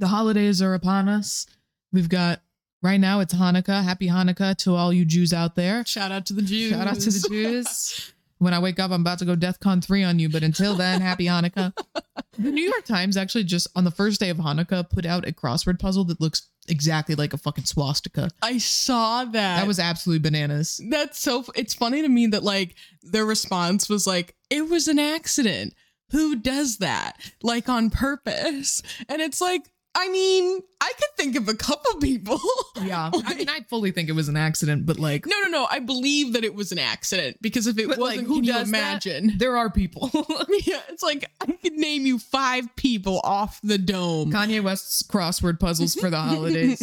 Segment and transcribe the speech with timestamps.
[0.00, 1.46] the holidays are upon us.
[1.92, 2.40] We've got
[2.82, 3.84] right now it's Hanukkah.
[3.84, 5.84] Happy Hanukkah to all you Jews out there.
[5.86, 6.70] Shout out to the Jews.
[6.70, 8.12] Shout out to the Jews.
[8.38, 10.28] when I wake up, I'm about to go DEFCON 3 on you.
[10.28, 11.72] But until then, happy Hanukkah.
[12.38, 15.32] The New York Times actually just on the first day of Hanukkah put out a
[15.32, 18.30] crossword puzzle that looks exactly like a fucking swastika.
[18.40, 19.32] I saw that.
[19.32, 20.80] That was absolutely bananas.
[20.88, 21.44] That's so.
[21.54, 25.74] It's funny to me that like their response was like, "It was an accident."
[26.12, 27.18] Who does that?
[27.42, 28.82] Like on purpose?
[29.08, 32.38] And it's like, I mean, I could think of a couple people.
[32.82, 33.10] Yeah.
[33.12, 35.66] I mean, I fully think it was an accident, but like, no, no, no.
[35.70, 38.52] I believe that it was an accident because if it wasn't, like, who can you
[38.52, 38.78] does that?
[38.78, 39.32] imagine?
[39.38, 40.10] there are people.
[40.14, 44.32] yeah, it's like I could name you five people off the dome.
[44.32, 46.80] Kanye West's crossword puzzles for the holidays.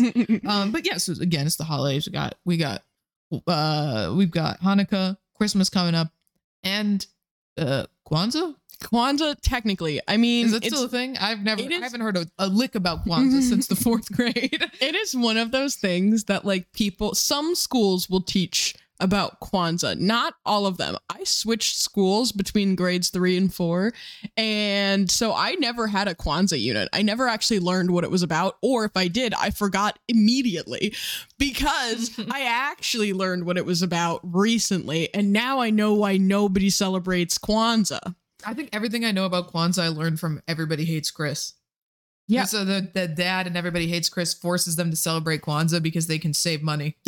[0.48, 2.06] um, but yes, again, it's the holidays.
[2.08, 2.84] We got we got
[3.48, 6.10] uh we've got Hanukkah, Christmas coming up,
[6.64, 7.06] and
[7.58, 8.54] uh Kwanzaa.
[8.84, 11.18] Kwanzaa, technically, I mean, Is that it's, still a thing?
[11.18, 14.12] I've never it is- I haven't heard a, a lick about Kwanzaa since the fourth
[14.12, 14.36] grade.
[14.82, 20.00] it is one of those things that like people, some schools will teach about Kwanzaa.
[20.00, 20.98] Not all of them.
[21.10, 23.94] I switched schools between grades three and four,
[24.36, 26.90] and so I never had a Kwanzaa unit.
[26.94, 30.96] I never actually learned what it was about, or if I did, I forgot immediately
[31.38, 36.70] because I actually learned what it was about recently, and now I know why nobody
[36.70, 38.16] celebrates Kwanzaa.
[38.46, 41.54] I think everything I know about Kwanzaa I learned from Everybody Hates Chris.
[42.28, 42.44] Yeah.
[42.44, 46.20] So the, the dad and Everybody Hates Chris forces them to celebrate Kwanzaa because they
[46.20, 46.98] can save money.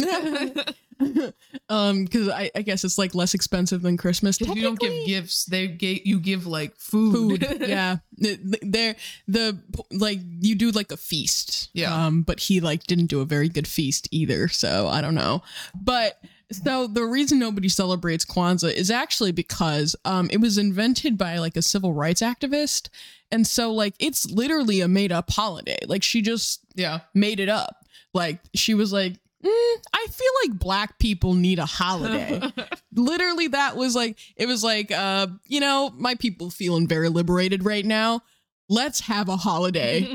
[1.70, 4.40] um, because I, I guess it's like less expensive than Christmas.
[4.40, 7.46] You don't give gifts, they get you give like food.
[7.46, 7.62] food.
[7.68, 8.96] yeah, they're
[9.28, 11.70] the like you do like a feast.
[11.74, 11.94] Yeah.
[11.94, 14.48] Um, but he like didn't do a very good feast either.
[14.48, 15.44] So I don't know.
[15.76, 16.20] But
[16.52, 21.56] so the reason nobody celebrates Kwanzaa is actually because um it was invented by like
[21.56, 22.90] a civil rights activist,
[23.32, 25.80] and so like it's literally a made up holiday.
[25.88, 27.00] Like she just yeah.
[27.14, 27.86] made it up.
[28.14, 29.14] Like she was like.
[29.42, 32.42] "Mm, I feel like black people need a holiday
[32.94, 37.64] literally that was like it was like uh you know my people feeling very liberated
[37.64, 38.22] right now
[38.70, 40.08] let's have a holiday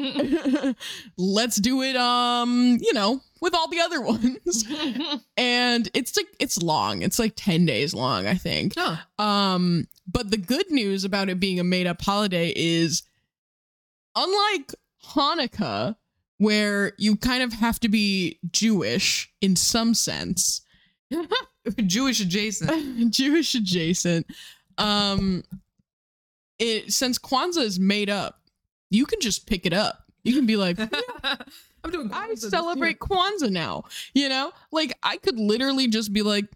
[1.18, 4.64] let's do it um you know with all the other ones
[5.36, 8.96] and it's like it's long it's like 10 days long i think Huh.
[9.22, 13.02] um but the good news about it being a made up holiday is
[14.16, 14.72] unlike
[15.14, 15.96] hanukkah
[16.38, 20.60] where you kind of have to be jewish in some sense
[21.86, 23.12] Jewish adjacent.
[23.12, 24.26] Jewish adjacent.
[24.78, 25.44] Um,
[26.58, 28.40] it since Kwanzaa is made up,
[28.94, 30.04] you can just pick it up.
[30.22, 31.42] You can be like, hmm,
[31.82, 32.08] I'm doing.
[32.08, 33.84] Kwanzaa this celebrate Kwanzaa now.
[34.14, 36.46] You know, like I could literally just be like,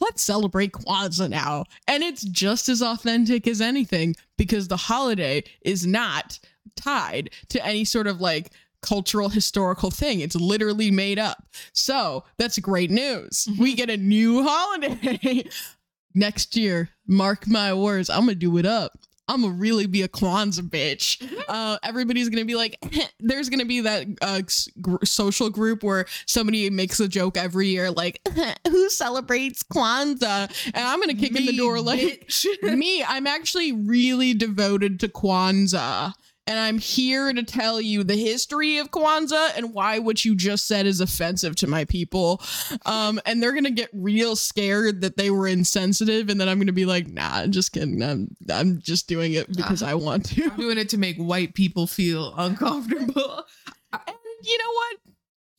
[0.00, 5.86] let's celebrate Kwanzaa now, and it's just as authentic as anything because the holiday is
[5.86, 6.38] not
[6.74, 10.20] tied to any sort of like cultural historical thing.
[10.20, 11.44] It's literally made up.
[11.72, 13.46] So that's great news.
[13.48, 13.62] Mm-hmm.
[13.62, 15.44] We get a new holiday
[16.14, 16.88] next year.
[17.06, 18.98] Mark my words, I'm gonna do it up.
[19.32, 21.22] I'm gonna really be a Kwanzaa bitch.
[21.48, 22.76] Uh, everybody's gonna be like,
[23.20, 24.42] there's gonna be that uh,
[24.80, 28.20] gr- social group where somebody makes a joke every year, like,
[28.68, 30.50] who celebrates Kwanzaa?
[30.66, 32.30] And I'm gonna kick in the door like,
[32.62, 36.12] me, I'm actually really devoted to Kwanzaa.
[36.46, 40.66] And I'm here to tell you the history of Kwanzaa and why what you just
[40.66, 42.42] said is offensive to my people.
[42.84, 46.72] Um, and they're gonna get real scared that they were insensitive, and then I'm gonna
[46.72, 48.02] be like, nah, I'm just kidding.
[48.02, 50.50] I'm I'm just doing it because I want to.
[50.50, 53.44] I'm doing it to make white people feel uncomfortable.
[53.94, 54.96] And you know what?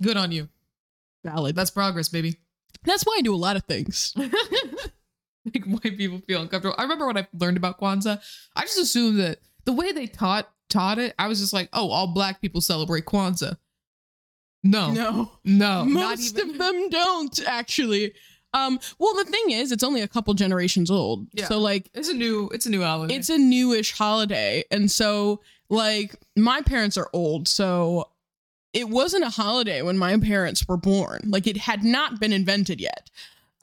[0.02, 0.50] Good on you.
[1.24, 1.56] Valid.
[1.56, 2.36] That's progress, baby.
[2.84, 4.14] That's why I do a lot of things.
[5.46, 6.76] make white people feel uncomfortable.
[6.78, 8.22] I remember when I learned about Kwanzaa,
[8.56, 11.90] I just assumed that the way they taught taught it, I was just like, oh,
[11.90, 13.58] all black people celebrate Kwanzaa.
[14.64, 15.84] No, no, No.
[15.84, 16.52] not Most even.
[16.52, 18.14] of them don't actually.
[18.54, 21.28] Um, well, the thing is, it's only a couple generations old.
[21.34, 21.48] Yeah.
[21.48, 23.16] So like It's a new, it's a new holiday.
[23.16, 24.64] it's a newish holiday.
[24.72, 28.10] And so like my parents are old, so
[28.74, 31.22] it wasn't a holiday when my parents were born.
[31.26, 33.10] Like it had not been invented yet.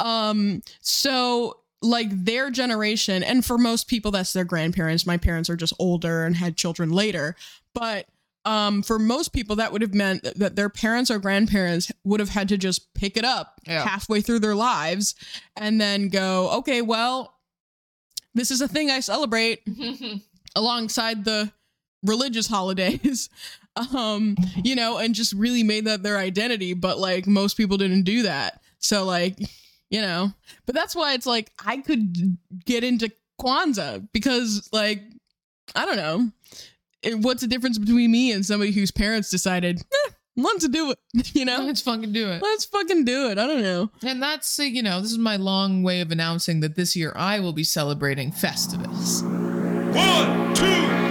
[0.01, 5.07] Um, so like their generation, and for most people that's their grandparents.
[5.07, 7.37] My parents are just older and had children later.
[7.75, 8.07] But
[8.45, 12.31] um, for most people, that would have meant that their parents or grandparents would have
[12.31, 13.85] had to just pick it up Yeah.
[13.87, 15.15] halfway through their lives
[15.57, 17.35] and then go, okay, well,
[18.35, 19.63] this is a thing I celebrate
[20.57, 21.53] alongside the
[22.03, 23.29] religious holidays.
[23.95, 28.03] um, you know, and just really made that their identity, but like most people didn't
[28.03, 28.61] do that.
[28.79, 29.39] So like,
[29.91, 30.33] you know,
[30.67, 33.11] but that's why it's like I could get into
[33.41, 35.03] Kwanzaa because like
[35.75, 36.31] I don't know.
[37.03, 40.99] it- what's the difference between me and somebody whose parents decided, eh, let's do it?
[41.35, 42.43] You know, Let's fucking do it.
[42.43, 43.39] let's fucking do it.
[43.39, 43.91] I don't know.
[44.03, 47.41] And that's, you know, this is my long way of announcing that this year I
[47.41, 49.23] will be celebrating Festivus.
[49.95, 51.10] One, two,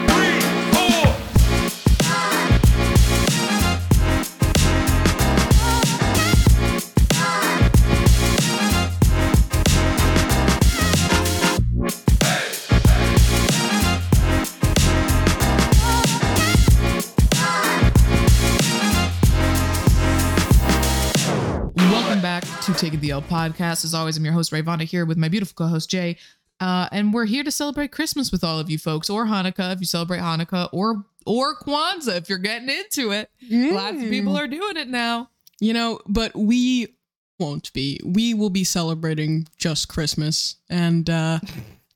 [22.73, 23.83] to Taking the L podcast.
[23.83, 26.17] As always, I'm your host, Rayvana, here with my beautiful co host, Jay.
[26.59, 29.79] Uh, and we're here to celebrate Christmas with all of you folks, or Hanukkah if
[29.79, 33.31] you celebrate Hanukkah, or or Kwanzaa if you're getting into it.
[33.49, 35.29] Lots of people are doing it now.
[35.59, 36.95] You know, but we
[37.39, 37.99] won't be.
[38.05, 40.57] We will be celebrating just Christmas.
[40.69, 41.39] And uh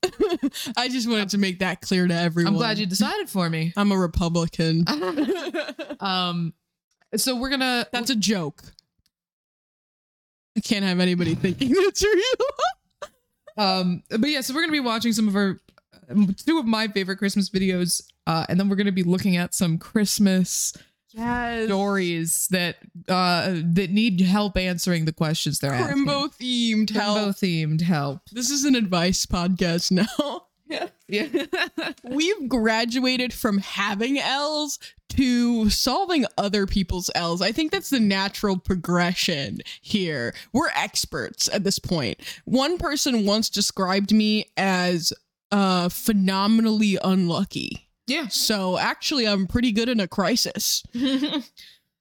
[0.76, 2.54] I just wanted to make that clear to everyone.
[2.54, 3.72] I'm glad you decided for me.
[3.76, 4.84] I'm a Republican.
[6.00, 6.52] Um,
[7.16, 8.62] so we're gonna That's a joke.
[10.56, 13.10] I can't have anybody thinking that's real.
[13.56, 15.60] Um, but yeah, so we're gonna be watching some of our
[16.46, 19.78] two of my favorite Christmas videos, uh, and then we're gonna be looking at some
[19.78, 20.72] Christmas
[21.16, 21.66] Yes.
[21.68, 22.74] stories that
[23.08, 26.04] uh that need help answering the questions they're asking.
[26.06, 27.18] Crimbo themed help.
[27.18, 28.22] Crimbo themed help.
[28.32, 30.46] This is an advice podcast now.
[30.66, 31.28] Yeah, yeah.
[32.04, 34.78] We've graduated from having L's
[35.10, 37.42] to solving other people's L's.
[37.42, 40.34] I think that's the natural progression here.
[40.52, 42.18] We're experts at this point.
[42.46, 45.12] One person once described me as
[45.52, 47.88] uh phenomenally unlucky.
[48.06, 48.28] yeah.
[48.28, 50.82] So actually I'm pretty good in a crisis.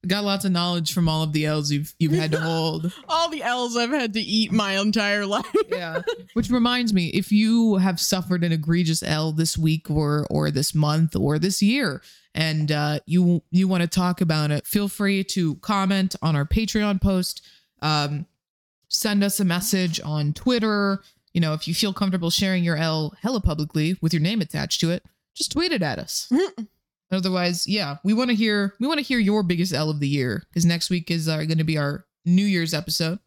[0.06, 2.92] Got lots of knowledge from all of the L's you've you've had to hold.
[3.08, 5.46] All the L's I've had to eat my entire life.
[5.70, 6.02] yeah.
[6.34, 10.76] Which reminds me, if you have suffered an egregious L this week or or this
[10.76, 12.02] month or this year,
[12.36, 16.46] and uh, you you want to talk about it, feel free to comment on our
[16.46, 17.42] Patreon post.
[17.82, 18.26] Um,
[18.90, 21.02] send us a message on Twitter.
[21.34, 24.82] You know, if you feel comfortable sharing your L hella publicly with your name attached
[24.82, 25.04] to it,
[25.34, 26.32] just tweet it at us.
[27.13, 30.07] Otherwise, yeah, we want to hear we want to hear your biggest L of the
[30.07, 33.19] year because next week is uh, going to be our New Year's episode,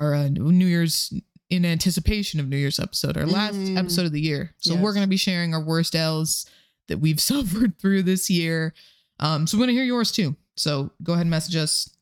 [0.00, 1.12] our uh, New Year's
[1.50, 3.76] in anticipation of New Year's episode, our last Mm.
[3.76, 4.54] episode of the year.
[4.58, 4.82] So Yes.
[4.82, 6.46] we're going to be sharing our worst L's
[6.88, 8.72] that we've suffered through this year.
[9.20, 10.34] Um, so we want to hear yours too.
[10.56, 11.94] So go ahead and message us,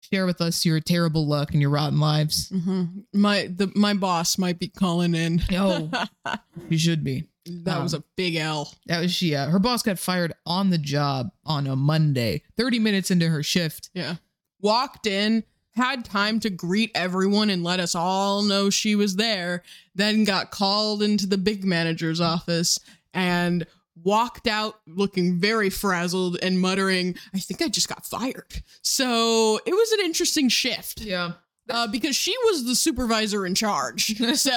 [0.00, 2.50] share with us your terrible luck and your rotten lives.
[2.50, 3.04] Mhm.
[3.14, 5.40] My the my boss might be calling in.
[5.52, 5.90] Oh,
[6.68, 7.28] you should be.
[7.46, 8.72] That was Um, a big L.
[8.86, 9.34] That was she.
[9.34, 13.42] Uh, her boss got fired on the job on a Monday, 30 minutes into her
[13.42, 13.90] shift.
[13.94, 14.16] Yeah.
[14.60, 15.44] Walked in,
[15.74, 19.62] had time to greet everyone and let us all know she was there,
[19.94, 22.78] then got called into the big manager's office
[23.12, 23.66] and
[24.02, 28.62] walked out looking very frazzled and muttering, I think I just got fired.
[28.82, 31.00] So it was an interesting shift.
[31.00, 31.32] Yeah.
[31.68, 34.14] Uh, because she was the supervisor in charge.
[34.36, 34.52] So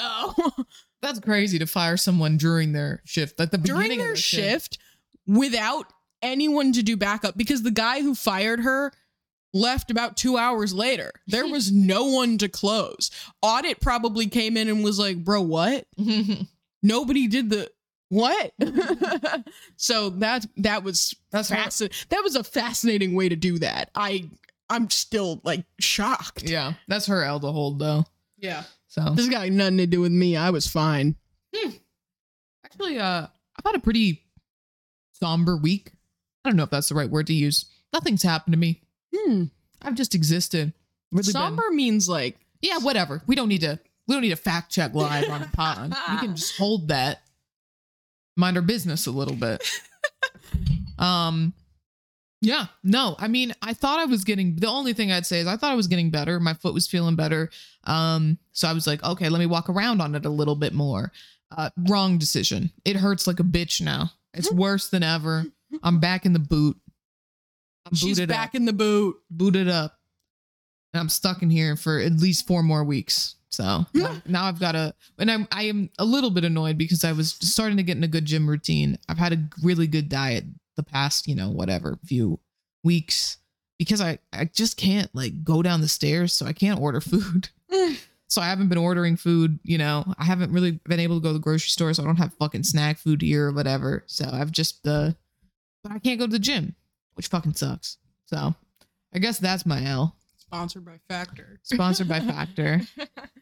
[1.02, 3.40] That's crazy to fire someone during their shift.
[3.40, 4.78] Like the during beginning of their their shift
[5.28, 5.86] without
[6.22, 8.92] anyone to do backup because the guy who fired her
[9.54, 11.12] left about two hours later.
[11.28, 13.12] There was no one to close.
[13.42, 15.86] Audit probably came in and was like, bro, what?
[16.84, 17.72] Nobody did the
[18.10, 18.54] what?
[19.76, 21.98] so that that was That's her- fascinating.
[22.10, 23.90] That was a fascinating way to do that.
[23.96, 24.30] I
[24.70, 26.44] I'm still like shocked.
[26.44, 28.06] Yeah, that's her L to hold though.
[28.38, 28.64] Yeah.
[28.90, 30.36] So This has got nothing to do with me.
[30.36, 31.16] I was fine.
[32.66, 34.24] actually, uh, I've had a pretty
[35.14, 35.92] somber week.
[36.44, 37.66] I don't know if that's the right word to use.
[37.94, 38.82] Nothing's happened to me.
[39.16, 39.46] Hmm.
[39.82, 40.74] I've just existed.
[41.12, 43.22] Really been- Somber means like yeah, whatever.
[43.26, 43.80] We don't need to.
[44.08, 45.90] We don't need to fact check live on a pod.
[46.12, 47.22] we can just hold that.
[48.36, 49.64] Mind our business a little bit.
[51.00, 51.54] um,
[52.42, 52.68] yeah.
[52.84, 54.56] No, I mean, I thought I was getting.
[54.56, 56.40] The only thing I'd say is I thought I was getting better.
[56.40, 57.50] My foot was feeling better.
[57.84, 60.74] Um, so I was like, okay, let me walk around on it a little bit
[60.74, 61.12] more.
[61.56, 62.72] Uh, wrong decision.
[62.86, 64.12] It hurts like a bitch now.
[64.34, 65.46] It's worse than ever.
[65.84, 66.78] I'm back in the boot.
[67.86, 68.56] I'm she's back up.
[68.56, 69.18] in the boot.
[69.30, 69.98] booted up.
[70.94, 73.36] And I'm stuck in here for at least four more weeks.
[73.50, 77.04] So now, now I've got a, and I'm I am a little bit annoyed because
[77.04, 78.98] I was starting to get in a good gym routine.
[79.10, 80.46] I've had a really good diet
[80.80, 82.40] the past, you know, whatever few
[82.84, 83.38] weeks
[83.80, 87.50] because I I just can't like go down the stairs, so I can't order food.
[88.28, 89.60] so I haven't been ordering food.
[89.64, 92.06] You know, I haven't really been able to go to the grocery store, so I
[92.06, 94.04] don't have fucking snack food here or whatever.
[94.06, 95.12] So I've just uh,
[95.84, 96.76] but I can't go to the gym,
[97.16, 97.98] which fucking sucks.
[98.26, 98.54] So
[99.14, 100.16] I guess that's my L.
[100.38, 101.60] Sponsored by Factor.
[101.64, 102.82] Sponsored by Factor.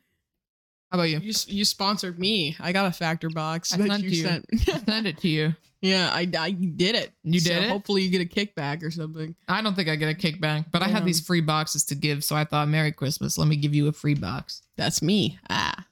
[0.92, 1.20] How about you?
[1.20, 2.56] You you sponsored me.
[2.60, 4.24] I got a factor box I that sent you you.
[4.24, 4.46] sent.
[4.86, 5.54] Send it to you.
[5.82, 7.12] yeah, I, I did it.
[7.24, 7.70] You So did it?
[7.70, 9.36] Hopefully you get a kickback or something.
[9.50, 12.24] I don't think I get a kickback, but I had these free boxes to give,
[12.24, 13.38] so I thought, Merry Christmas.
[13.38, 14.62] Let me give you a free box.
[14.78, 15.38] That's me.
[15.50, 15.86] Ah.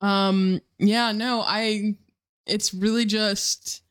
[0.00, 0.60] Um.
[0.78, 1.12] Yeah.
[1.12, 1.42] No.
[1.46, 1.94] I.
[2.46, 3.82] It's really just.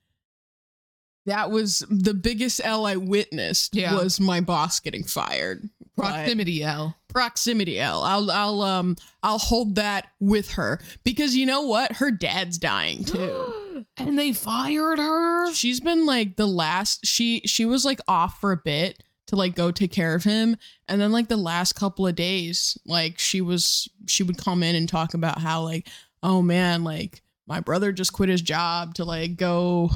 [1.25, 3.75] That was the biggest L I witnessed.
[3.75, 3.93] Yeah.
[3.95, 5.69] Was my boss getting fired.
[5.95, 6.95] But- Proximity L.
[7.09, 8.03] proximity L.
[8.03, 11.93] I'll I'll um I'll hold that with her because you know what?
[11.97, 13.85] Her dad's dying too.
[13.97, 15.53] and they fired her.
[15.53, 19.55] She's been like the last she she was like off for a bit to like
[19.55, 23.41] go take care of him and then like the last couple of days like she
[23.41, 25.87] was she would come in and talk about how like
[26.23, 29.91] oh man like my brother just quit his job to like go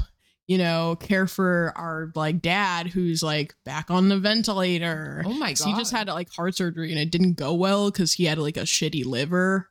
[0.46, 5.22] you know care for our like dad who's like back on the ventilator.
[5.24, 5.64] Oh my god.
[5.66, 8.56] he just had like heart surgery and it didn't go well because he had like
[8.56, 9.68] a shitty liver.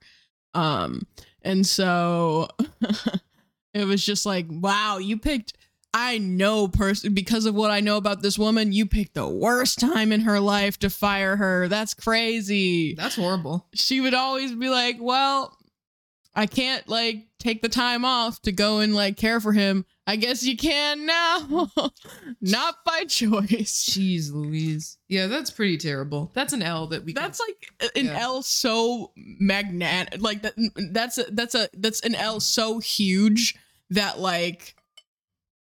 [0.54, 1.08] Um
[1.44, 2.48] and so
[3.74, 5.54] it was just like wow you picked
[5.94, 9.78] i know person because of what i know about this woman you picked the worst
[9.80, 11.68] time in her life to fire her.
[11.68, 12.96] That's crazy.
[12.96, 13.68] That's horrible.
[13.74, 15.56] she would always be like well
[16.36, 20.16] i can't like take the time off to go and like care for him i
[20.16, 21.70] guess you can now
[22.42, 24.98] not by choice Jeez Louise.
[25.08, 26.32] Yeah, that's pretty terrible.
[26.34, 28.20] That's an L that we that's like an Yeah.
[28.20, 30.54] L so magnet like that
[30.92, 33.56] that's a that's a that's an L so huge
[33.92, 34.76] that like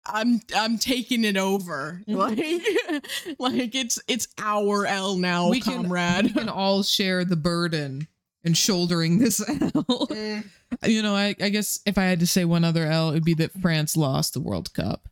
[0.04, 2.02] I'm I'm taking it over.
[2.08, 2.16] Mm-hmm.
[2.16, 6.24] Like like it's it's our L now, We can- comrade.
[6.24, 8.08] we can all share the burden
[8.44, 9.40] in shouldering this
[9.74, 10.08] L.
[10.86, 13.24] you know, I, I guess if I had to say one other L, it would
[13.24, 15.08] be that France lost the World Cup.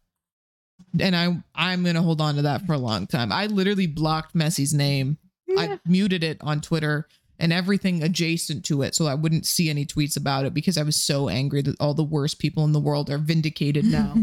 [1.01, 3.33] And I I'm gonna hold on to that for a long time.
[3.33, 5.19] I literally blocked Messi's name.
[5.59, 7.07] I muted it on Twitter
[7.39, 10.83] and everything adjacent to it so I wouldn't see any tweets about it because I
[10.83, 14.15] was so angry that all the worst people in the world are vindicated now.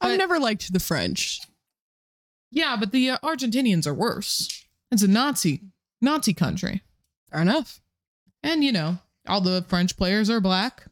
[0.00, 1.40] I've never liked the French.
[2.50, 4.64] yeah, but the uh, Argentinians are worse.
[4.90, 5.62] It's a Nazi
[6.00, 6.82] Nazi country.
[7.30, 7.80] Fair enough.
[8.48, 10.84] And you know, all the French players are black.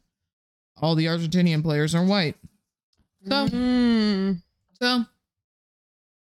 [0.81, 2.35] All the Argentinian players are white.
[3.27, 4.41] So, Mm.
[4.79, 5.05] so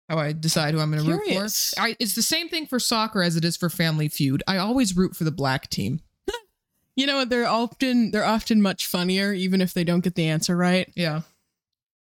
[0.09, 1.81] how I decide who I'm going to root for.
[1.81, 4.43] I, it's the same thing for soccer as it is for Family Feud.
[4.47, 6.01] I always root for the black team.
[6.97, 7.29] You know what?
[7.31, 10.91] They're often they're often much funnier, even if they don't get the answer right.
[10.97, 11.21] Yeah.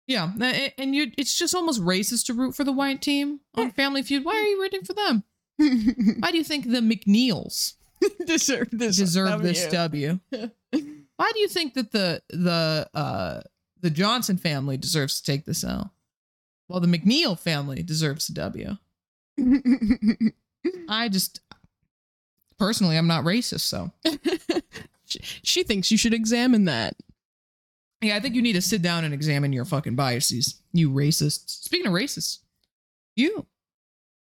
[0.08, 3.70] Yeah, a- and you it's just almost racist to root for the white team on
[3.70, 4.26] Family Feud.
[4.26, 5.24] Why are you rooting for them?
[5.58, 7.74] Why do you think the McNeils
[8.26, 8.98] deserve this.
[8.98, 10.20] deserve this W.
[10.32, 10.50] W?
[11.16, 13.42] Why do you think that the the uh
[13.82, 15.94] the Johnson family deserves to take this L?
[16.68, 18.78] Well, the McNeil family deserves a W.
[20.90, 21.42] I just
[22.58, 23.92] personally I'm not racist, so
[25.06, 26.96] she, she thinks you should examine that.
[28.02, 30.62] yeah, I think you need to sit down and examine your fucking biases.
[30.74, 31.64] You racists.
[31.64, 32.40] Speaking of racists,
[33.16, 33.46] you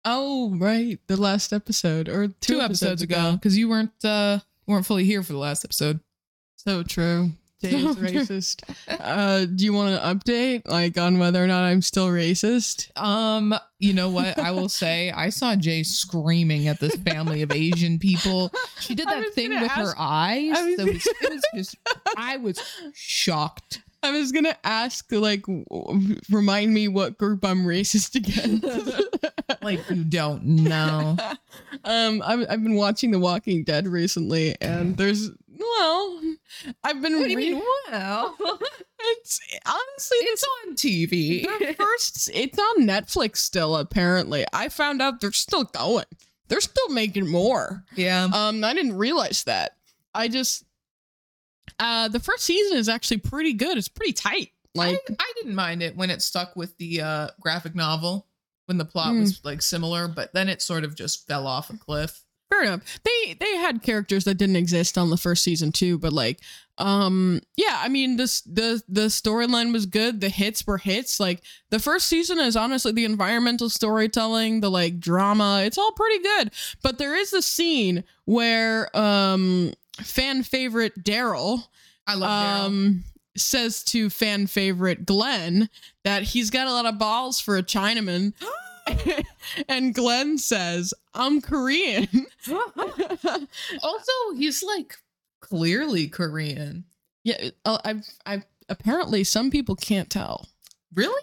[0.06, 1.00] Oh, right.
[1.08, 5.24] The last episode or two, two, episodes, ago because you weren't uh weren't fully here
[5.24, 6.00] for the last episode.
[6.56, 7.32] So true.
[7.62, 8.64] Is So racist.
[8.88, 12.90] Uh, do you want an update, like on whether or not I'm still racist?
[12.98, 14.40] Um, you know what?
[14.40, 18.52] I will say I saw Jay screaming at this family of Asian people.
[18.80, 20.54] She did that thing with her eyes.
[20.56, 21.76] I was- was, it was just
[22.18, 22.62] I was
[22.94, 23.82] shocked.
[24.02, 25.44] I was gonna ask, like,
[26.30, 28.64] remind me what group I'm racist against.
[29.62, 31.18] Like you don't know.
[31.84, 36.22] um, I've I've been watching The Walking Dead recently, and there's well,
[36.84, 37.62] I've been What do you re- mean?
[37.92, 38.36] Well,
[39.00, 41.44] it's honestly it's on TV.
[41.60, 44.46] the first it's on Netflix still apparently.
[44.54, 46.06] I found out they're still going.
[46.48, 47.84] They're still making more.
[47.96, 48.30] Yeah.
[48.34, 49.76] Um I didn't realize that.
[50.16, 50.64] I just
[51.78, 53.78] uh the first season is actually pretty good.
[53.78, 54.52] It's pretty tight.
[54.76, 58.28] Like I, I didn't mind it when it stuck with the uh graphic novel
[58.70, 59.20] when the plot Hmm.
[59.20, 62.24] was like similar, but then it sort of just fell off a cliff.
[62.50, 62.82] fair enough.
[63.04, 66.40] They they had characters that didn't exist on the first season too, but like
[66.80, 70.20] um yeah, I mean this the the storyline was good.
[70.22, 71.20] The hits were hits.
[71.20, 76.24] Like the first season is honestly the environmental storytelling, the like drama, it's all pretty
[76.24, 76.52] good.
[76.82, 81.66] But there is a scene where um fan favorite Daryl
[82.08, 82.66] I love Daryl.
[82.66, 83.04] um
[83.38, 85.70] says to fan favorite Glenn
[86.04, 88.34] that he's got a lot of balls for a Chinaman.
[89.70, 92.08] and Glenn says, I'm Korean.
[92.50, 94.96] also, he's like
[95.42, 96.86] clearly Korean.
[97.24, 100.48] yeah, uh, I've, I've apparently some people can't tell.
[100.94, 101.22] Really?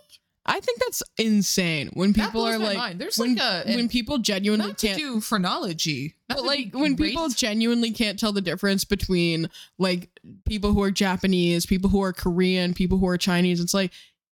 [0.49, 3.01] I think that's insane when people are like mind.
[3.01, 6.15] There's when, like a- when people genuinely Not to can't do phrenology.
[6.29, 10.09] Not but like when people genuinely can't tell the difference between like
[10.45, 13.93] people who are Japanese, people who are Korean, people who are Chinese, it's like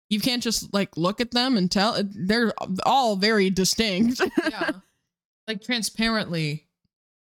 [0.09, 2.53] you can't just like look at them and tell they're
[2.85, 4.21] all very distinct.
[4.49, 4.71] yeah,
[5.47, 6.67] like transparently,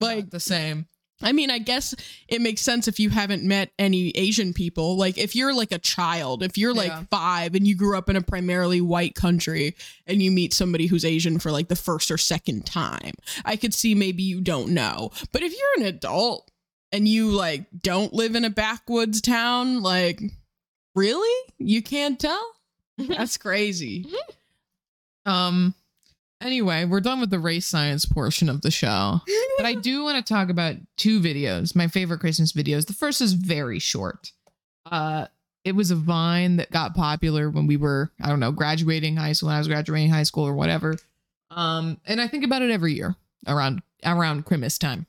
[0.00, 0.86] like the same.
[1.22, 1.94] I mean, I guess
[2.28, 4.96] it makes sense if you haven't met any Asian people.
[4.96, 7.04] Like if you're like a child, if you're like Yeah.
[7.10, 9.76] 5 and you grew up in a primarily white country
[10.06, 13.12] and you meet somebody who's Asian for like the first or second time,
[13.44, 15.10] I could see maybe you don't know.
[15.32, 16.50] But if you're an adult
[16.90, 20.20] and you like don't live in a backwoods town, like
[20.94, 21.52] really?
[21.58, 22.52] You can't tell?
[22.98, 24.06] That's crazy.
[25.24, 25.74] Um.
[26.42, 29.20] Anyway, we're done with the race science portion of the show,
[29.56, 31.76] but I do want to talk about two videos.
[31.76, 32.86] My favorite Christmas videos.
[32.86, 34.32] The first is very short.
[34.84, 35.26] Uh,
[35.64, 39.32] it was a Vine that got popular when we were, I don't know, graduating high
[39.32, 39.48] school.
[39.48, 40.96] When I was graduating high school or whatever.
[41.52, 43.14] Um, and I think about it every year
[43.46, 45.06] around around Christmas time.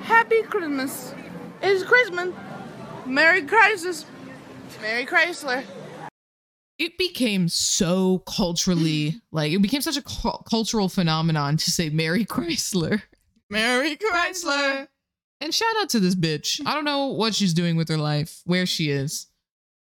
[0.00, 1.14] Happy Christmas.
[1.62, 2.34] It's Christmas.
[3.06, 4.04] Merry Christmas.
[4.82, 5.64] Merry Chrysler.
[6.78, 12.24] It became so culturally like it became such a cu- cultural phenomenon to say Merry
[12.26, 13.02] Chrysler.
[13.50, 14.88] Merry Chrysler.
[15.40, 16.60] And shout out to this bitch.
[16.66, 19.26] I don't know what she's doing with her life, where she is.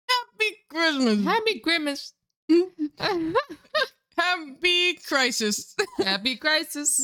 [0.09, 1.23] Happy Christmas.
[1.23, 2.13] Happy Christmas.
[4.17, 5.75] Happy crisis.
[5.97, 7.01] Happy crisis.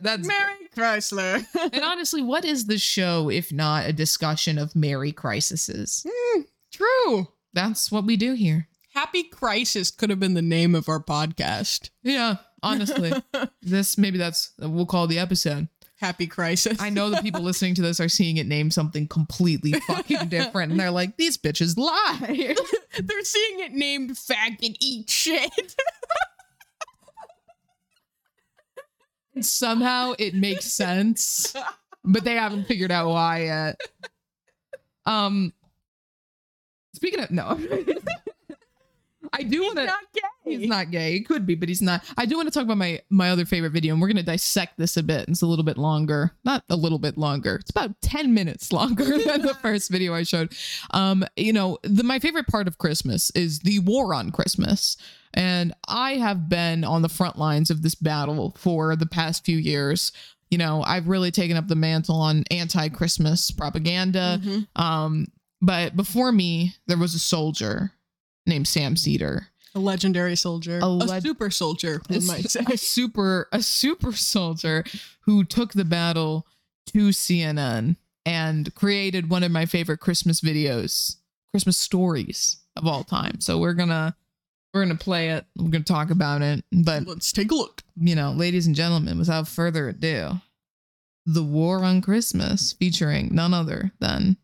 [0.00, 1.44] That's Merry Chrysler.
[1.72, 6.04] and honestly, what is the show if not a discussion of Mary crises?
[6.08, 6.40] Hmm,
[6.72, 7.28] true.
[7.52, 8.68] That's what we do here.
[8.96, 11.90] Happy Crisis could have been the name of our podcast.
[12.02, 13.12] Yeah, honestly.
[13.60, 15.68] this maybe that's we'll call the episode.
[16.00, 16.80] Happy Crisis.
[16.80, 20.70] I know the people listening to this are seeing it named something completely fucking different,
[20.70, 22.54] and they're like, "These bitches lie."
[22.98, 25.76] They're seeing it named Fact and Eat Shit.
[29.42, 31.54] Somehow it makes sense,
[32.02, 33.78] but they haven't figured out why yet.
[35.04, 35.52] Um,
[36.94, 37.60] speaking of no,
[39.32, 39.86] I do want to.
[39.86, 40.20] Not gay.
[40.44, 41.12] He's not gay.
[41.12, 42.04] He could be, but he's not.
[42.16, 44.78] I do want to talk about my my other favorite video, and we're gonna dissect
[44.78, 45.28] this a bit.
[45.28, 47.56] It's a little bit longer, not a little bit longer.
[47.56, 50.54] It's about ten minutes longer than the first video I showed.
[50.92, 54.96] Um, you know, the my favorite part of Christmas is the war on Christmas,
[55.34, 59.58] and I have been on the front lines of this battle for the past few
[59.58, 60.12] years.
[60.50, 64.40] You know, I've really taken up the mantle on anti-Christmas propaganda.
[64.42, 64.66] Mhm.
[64.76, 65.26] Um,
[65.60, 67.90] but before me, there was a soldier
[68.46, 69.48] named Sam Seder.
[69.74, 70.78] A legendary soldier.
[70.82, 72.64] A A, super soldier, one a, might say.
[72.72, 74.84] a super a super soldier
[75.20, 76.46] who took the battle
[76.86, 81.16] to CNN and created one of my favorite Christmas videos,
[81.52, 83.40] Christmas stories of all time.
[83.40, 84.16] So we're gonna
[84.72, 85.44] we're gonna play it.
[85.58, 86.64] We're gonna talk about it.
[86.72, 87.82] But Let's take a look.
[87.96, 90.40] you know, ladies and gentlemen, without further ado,
[91.26, 94.36] the War on Christmas, featuring none other than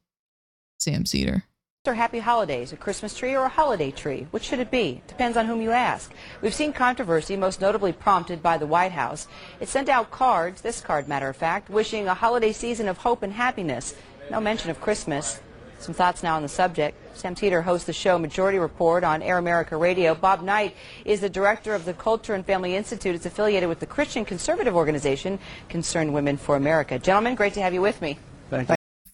[0.79, 1.45] Sam Seder.
[1.85, 4.29] Or happy holidays, a Christmas tree or a holiday tree?
[4.31, 5.03] Which should it be?
[5.09, 6.12] Depends on whom you ask.
[6.40, 9.27] We've seen controversy, most notably prompted by the White House.
[9.59, 13.25] It sent out cards, this card matter of fact, wishing a holiday season of hope
[13.25, 13.97] and happiness.
[14.31, 15.40] No mention of Christmas.
[15.81, 16.97] Some thoughts now on the subject.
[17.18, 20.14] Sam Seder hosts the show Majority Report on Air America Radio.
[20.14, 23.16] Bob Knight is the director of the Culture and Family Institute.
[23.16, 27.01] It's affiliated with the Christian conservative organization Concerned Women for America.
[27.01, 28.18] Gentlemen, great to have you with me.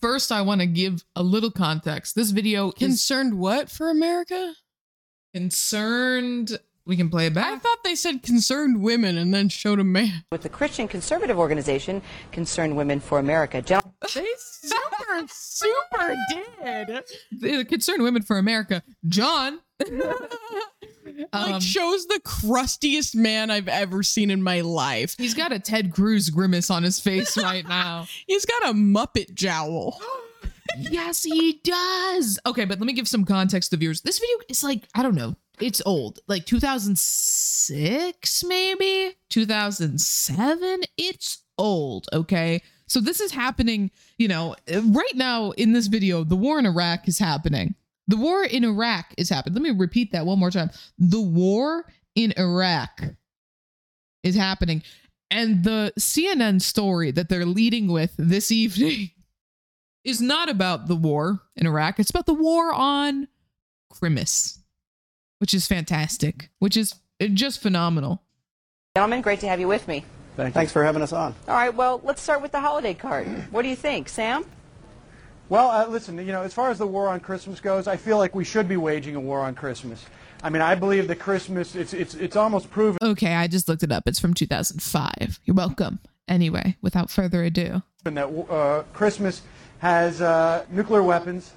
[0.01, 2.15] First, I want to give a little context.
[2.15, 4.55] This video is Concerned what for America?
[5.35, 6.59] concerned.
[6.87, 7.53] We can play it back.
[7.53, 10.25] I thought they said concerned women and then showed a man.
[10.33, 12.01] With the Christian conservative organization
[12.33, 13.61] Concerned Women for America.
[13.61, 17.05] Gentlemen, They super, super did.
[17.31, 19.61] the Concerned Women for America, John.
[21.33, 25.15] like Um, shows the crustiest man I've ever seen in my life.
[25.19, 28.07] He's got a Ted Cruz grimace on his face right now.
[28.27, 30.01] He's got a Muppet jowl.
[30.79, 32.39] yes, he does.
[32.47, 34.01] Okay, but let me give some context to viewers.
[34.03, 40.81] This video is like, I don't know, it's old, like 2006, maybe 2007.
[40.97, 42.63] It's old, okay?
[42.87, 47.09] So this is happening, you know, right now in this video, the war in Iraq
[47.09, 47.75] is happening.
[48.09, 49.55] The war in Iraq is happening.
[49.55, 50.71] Let me repeat that one more time.
[50.99, 53.03] The war in Iraq
[54.23, 54.83] is happening.
[55.31, 59.11] And the CNN story that they're leading with this evening
[60.05, 62.01] is not about the war in Iraq.
[62.01, 63.29] It's about the war on
[63.91, 64.59] Christmas,
[65.39, 68.23] which is fantastic, which is just phenomenal.
[68.97, 70.05] gentlemen, great to have you with me.
[70.37, 71.35] Thanks for having us on.
[71.49, 73.27] All right, well, let's start with the holiday card.
[73.51, 74.45] What do you think, Sam?
[75.51, 78.19] Well, uh, listen, you know, as far as the war on Christmas goes, I feel
[78.19, 80.05] like we should be waging a war on Christmas.
[80.43, 83.83] I mean, I believe that Christmas it's it's it's almost proven Okay, I just looked
[83.83, 84.07] it up.
[84.07, 85.41] It's from 2005.
[85.45, 86.01] You're welcome.
[86.29, 87.83] Anyway, without further ado.
[88.05, 89.41] that uh, Christmas
[89.79, 91.53] has uh, nuclear weapons,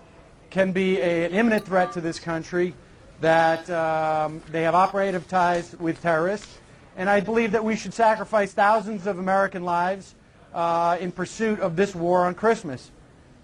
[0.49, 2.73] can be a, an imminent threat to this country,
[3.19, 6.59] that um, they have operative ties with terrorists,
[6.95, 10.15] and I believe that we should sacrifice thousands of American lives
[10.53, 12.91] uh, in pursuit of this war on Christmas,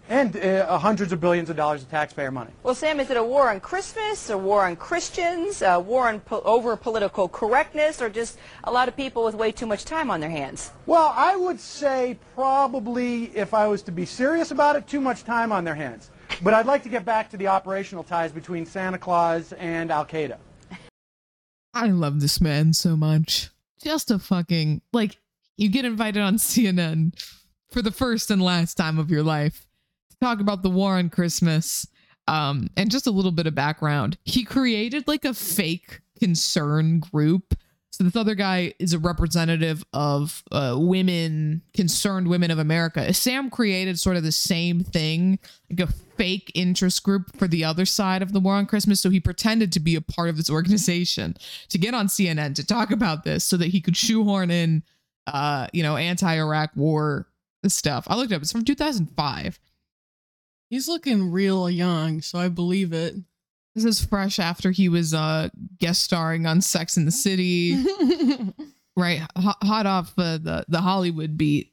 [0.10, 2.52] and uh, hundreds of billions of dollars of taxpayer money.
[2.64, 6.20] Well, Sam, is it a war on Christmas, a war on Christians, a war on
[6.22, 10.10] po- over political correctness, or just a lot of people with way too much time
[10.10, 10.72] on their hands?
[10.86, 15.24] Well, I would say probably, if I was to be serious about it, too much
[15.24, 16.10] time on their hands.
[16.42, 20.06] But I'd like to get back to the operational ties between Santa Claus and Al
[20.06, 20.38] Qaeda.
[21.74, 23.50] I love this man so much.
[23.82, 25.18] Just a fucking like
[25.58, 27.14] you get invited on CNN
[27.70, 29.67] for the first and last time of your life to
[30.22, 31.88] talk about the war on Christmas.
[32.28, 34.18] Um, and just a little bit of background.
[34.26, 37.54] He created like a fake concern group.
[37.92, 43.12] So this other guy is a representative of uh, women, concerned women of America.
[43.14, 45.40] Sam created sort of the same thing,
[45.72, 49.02] like a fake interest group for the other side of the war on Christmas.
[49.02, 51.38] So he pretended to be a part of this organization
[51.70, 54.84] to get on CNN to talk about this so that he could shoehorn in,
[55.26, 57.28] uh, you know, anti-Iraq war
[57.68, 58.06] stuff.
[58.08, 58.42] I looked it up.
[58.42, 59.60] It's from 2005.
[60.70, 63.16] He's looking real young, so I believe it.
[63.74, 65.50] This is fresh after he was uh
[65.80, 67.76] guest starring on Sex in the City,
[68.98, 69.22] right?
[69.38, 71.72] Hot, hot off uh, the the Hollywood beat.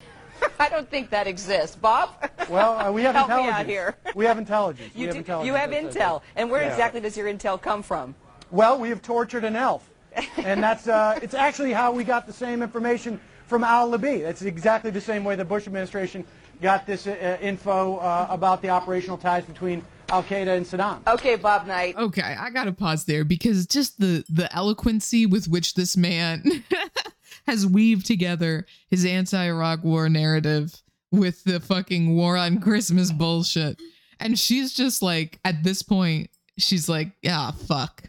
[0.60, 1.74] I don't think that exists.
[1.76, 2.10] Bob?
[2.48, 3.60] Well, uh, we have Help me intelligence.
[3.60, 3.96] out here.
[4.14, 4.94] We have intelligence.
[4.94, 5.46] we You, have do, intelligence.
[5.48, 6.22] you have intel.
[6.36, 6.70] And where Yeah.
[6.70, 8.14] exactly does your intel come from?
[8.50, 9.90] Well, we have tortured an elf,
[10.38, 14.22] and that's uh, it's actually how we got the same information from Al Libi.
[14.22, 16.24] That's exactly the same way the Bush administration
[16.60, 21.06] got this uh, info uh, about the operational ties between Al Qaeda and Saddam.
[21.06, 21.96] Okay, Bob Knight.
[21.96, 26.64] Okay, I gotta pause there because just the the eloquency with which this man
[27.46, 33.80] has weaved together his anti-Iraq war narrative with the fucking war on Christmas bullshit.
[34.20, 38.04] And she's just like, at this point, she's like, ah, fuck.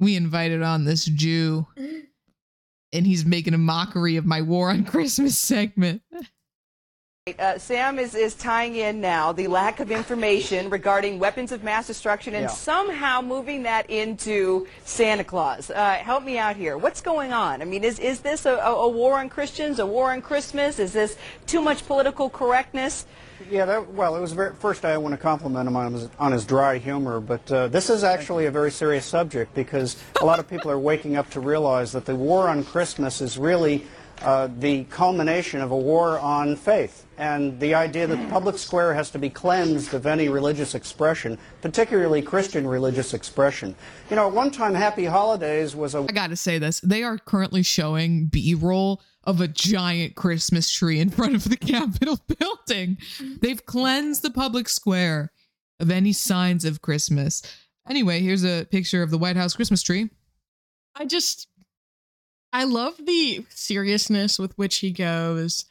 [0.00, 1.66] We invited on this Jew,
[2.92, 6.02] and he's making a mockery of my war on Christmas segment.
[7.38, 11.86] Uh, Sam is, is tying in now the lack of information regarding weapons of mass
[11.86, 12.48] destruction and Yeah.
[12.48, 15.70] somehow moving that into Santa Claus.
[15.70, 16.78] Uh, help me out here.
[16.78, 17.62] What's going on?
[17.62, 20.78] I mean, is, is this a, a, a war on Christians, a war on Christmas?
[20.78, 23.06] Is this too much political correctness?
[23.50, 26.32] Yeah, that, well, it was very, first I want to compliment him on his, on
[26.32, 30.40] his dry humor, but uh, this is actually a very serious subject because a lot
[30.40, 33.86] of people are waking up to realize that the war on Christmas is really
[34.22, 38.94] uh, the culmination of a war on faith and the idea that the public square
[38.94, 43.74] has to be cleansed of any religious expression, particularly Christian religious expression.
[44.10, 46.80] You know, at one time, Happy Holidays was a I gotta say this.
[46.80, 51.56] They are currently showing B roll of a giant Christmas tree in front of the
[51.56, 52.98] Capitol building.
[53.40, 55.32] They've cleansed the public square
[55.80, 57.42] of any signs of Christmas.
[57.88, 60.10] Anyway, here's a picture of the White House Christmas tree.
[60.94, 61.48] I just
[62.52, 65.64] I love the seriousness with which he goes.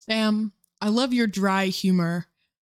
[0.00, 2.26] Sam, I love your dry humor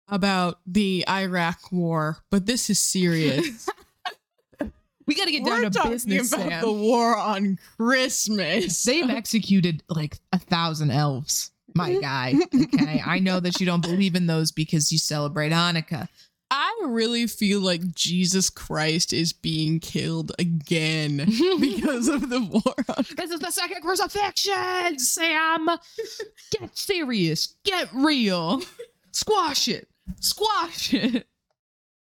[0.09, 3.69] about the Iraq war, but this is serious.
[5.07, 6.61] We gotta get We're down to business, about Sam.
[6.61, 8.83] the war on Christmas.
[8.83, 12.35] They've executed like a thousand elves, my guy.
[12.55, 13.03] Okay.
[13.07, 16.09] I know that you don't believe in those because you celebrate Hanukkah.
[16.51, 21.17] I really feel like Jesus Christ is being killed again
[21.61, 25.69] because of the war on This is the second crucifixion, Sam.
[26.59, 27.55] Get serious.
[27.65, 28.63] Get real.
[29.13, 29.89] Squash it.
[30.21, 31.27] Squash it.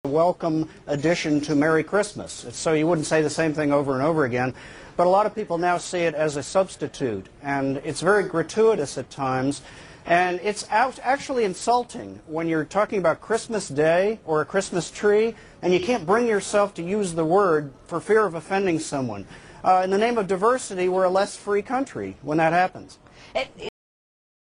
[0.05, 2.45] welcome addition to Merry Christmas.
[2.51, 4.53] So you wouldn't say the same thing over and over again.
[4.95, 8.97] But a lot of people now see it as a substitute, and it's very gratuitous
[8.97, 9.61] at times.
[10.05, 15.35] And it's out, actually insulting when you're talking about Christmas Day or a Christmas tree,
[15.61, 19.27] and you can't bring yourself to use the word for fear of offending someone.
[19.63, 22.97] Uh, in the name of diversity, we're a less free country when that happens.
[23.35, 23.71] It,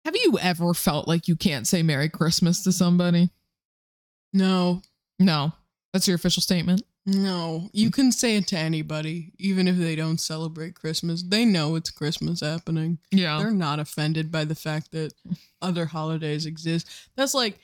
[0.04, 3.30] Have you ever felt like you can't say Merry Christmas to somebody?
[4.32, 4.82] No,
[5.18, 5.52] No.
[5.92, 6.82] That's your official statement.
[7.06, 7.70] No.
[7.72, 11.22] You can say it to anybody, even if they don't celebrate Christmas.
[11.22, 12.98] They know it's Christmas happening.
[13.10, 13.38] Yeah.
[13.38, 15.12] They're not offended by the fact that
[15.62, 16.88] other holidays exist.
[17.16, 17.58] That's like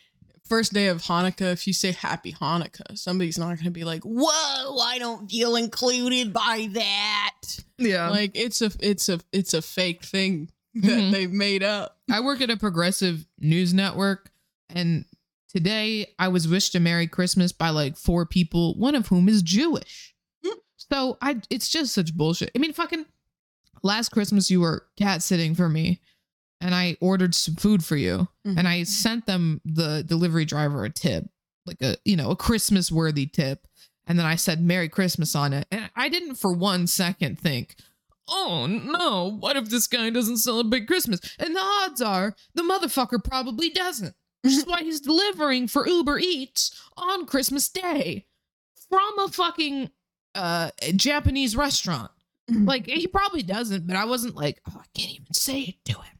[0.44, 1.53] first day of Hanukkah.
[1.53, 5.57] If you say Happy Hanukkah, somebody's not going to be like, "Whoa, I don't feel
[5.57, 7.40] included by that."
[7.79, 8.09] Yeah.
[8.09, 11.11] Like it's a it's a it's a fake thing that Mhm.
[11.12, 11.99] they've made up.
[12.11, 14.31] I work at a progressive news network,
[14.70, 15.05] and
[15.57, 19.40] today I was wished a Merry Christmas by like four people, one of whom is
[19.42, 20.14] Jewish.
[20.77, 22.51] So I it's just such bullshit.
[22.55, 23.07] I mean, fucking
[23.83, 26.01] last Christmas you were cat sitting for me
[26.61, 28.59] and I ordered some food for you Mhm.
[28.59, 31.25] and I sent them the delivery driver a tip,
[31.64, 33.66] like a you know, a Christmas worthy tip.
[34.07, 35.66] And then I said Merry Christmas on it.
[35.73, 37.77] And I didn't for one second think,
[38.29, 41.21] oh no, what if this guy doesn't celebrate Christmas?
[41.38, 44.14] And the odds are the motherfucker probably doesn't.
[44.47, 48.27] Which is why he's delivering for Uber Eats on Christmas Day
[48.89, 49.91] from a fucking
[50.37, 52.13] uh Japanese restaurant.
[52.49, 55.95] Like he probably doesn't, but I wasn't like, oh, I can't even say it to
[55.95, 56.13] him.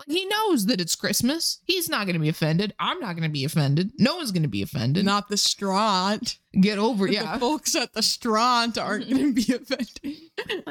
[0.00, 1.58] Like he knows that it's Christmas.
[1.64, 2.74] He's not gonna be offended.
[2.80, 3.92] I'm not gonna be offended.
[3.98, 5.04] No one's gonna be offended.
[5.04, 6.38] Not the straunt.
[6.60, 7.22] get over Yeah.
[7.22, 7.34] yeah.
[7.34, 10.16] The folks at the straunt aren't going to be offended.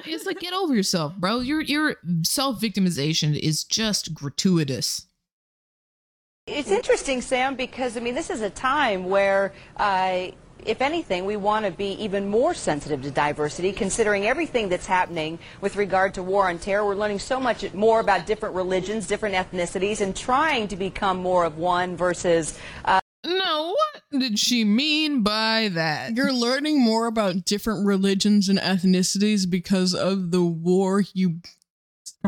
[0.06, 1.40] It's like get over yourself, bro.
[1.40, 5.06] Your your self victimization is just gratuitous.
[6.52, 10.28] It's interesting, Sam, because I mean, this is a time where, uh,
[10.66, 15.40] if anything, we want to be even more sensitive to diversity, considering everything that's happening
[15.62, 16.86] with regard to war on terror.
[16.86, 21.46] We're learning so much more about different religions, different ethnicities, and trying to become more
[21.46, 22.58] of one versus.
[22.84, 26.16] Uh, No, what did she mean by that?
[26.16, 31.42] You're learning more about different religions and ethnicities because of the war you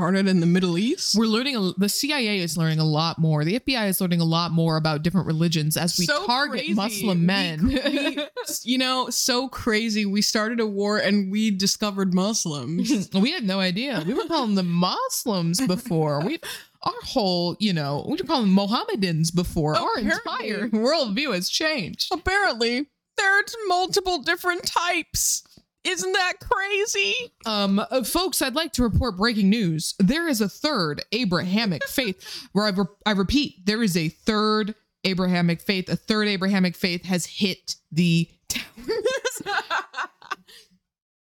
[0.02, 1.16] started in the Middle East.
[1.16, 1.56] We're learning.
[1.56, 3.46] A, the CIA is learning a lot more.
[3.46, 6.74] The FBI is learning a lot more about different religions as we So target crazy.
[6.74, 7.68] Muslim men.
[7.68, 8.18] we-
[8.64, 10.08] you know, so crazy.
[10.08, 13.10] We started a war and we discovered Muslims.
[13.14, 14.04] we had no idea.
[14.08, 16.26] We were calling them Muslims before.
[16.26, 16.40] We
[16.82, 19.76] our whole, you know, we were calling them Mohammedans before.
[19.76, 22.12] Our entire worldview has changed.
[22.12, 22.88] Apparently,
[23.18, 25.44] there's multiple different types.
[25.84, 27.13] Isn't that crazy?
[27.46, 29.96] Um, uh, folks, I'd like to report breaking news.
[29.98, 32.48] There is a third Abrahamic faith.
[32.52, 35.89] Where I, re- I repeat, there is a third Abrahamic faith.
[35.89, 38.30] A third Abrahamic faith has hit the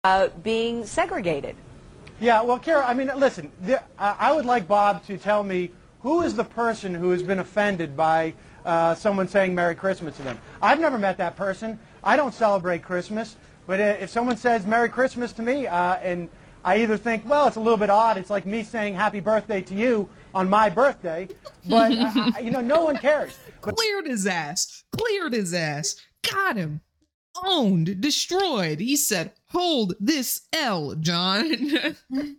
[0.04, 1.54] uh, being segregated.
[2.20, 5.70] Yeah, well, Kara, I mean, listen, the, I I would like Bob to tell me
[6.00, 10.22] who is the person who has been offended by uh, someone saying Merry Christmas to
[10.22, 10.38] them.
[10.60, 11.78] I've never met that person.
[12.02, 13.36] I don't celebrate Christmas.
[13.72, 16.28] But if someone says Merry Christmas to me, uh, and
[16.62, 18.18] I either think, well, it's a little bit odd.
[18.18, 21.26] It's like me saying Happy Birthday to you on my birthday.
[21.66, 23.38] But, uh, you know, no one cares.
[23.62, 24.84] But cleared his ass.
[24.94, 25.96] Cleared his ass.
[26.30, 26.82] Got him.
[27.42, 28.02] Owned.
[28.02, 28.78] Destroyed.
[28.78, 31.96] He said, "Hold this L, John."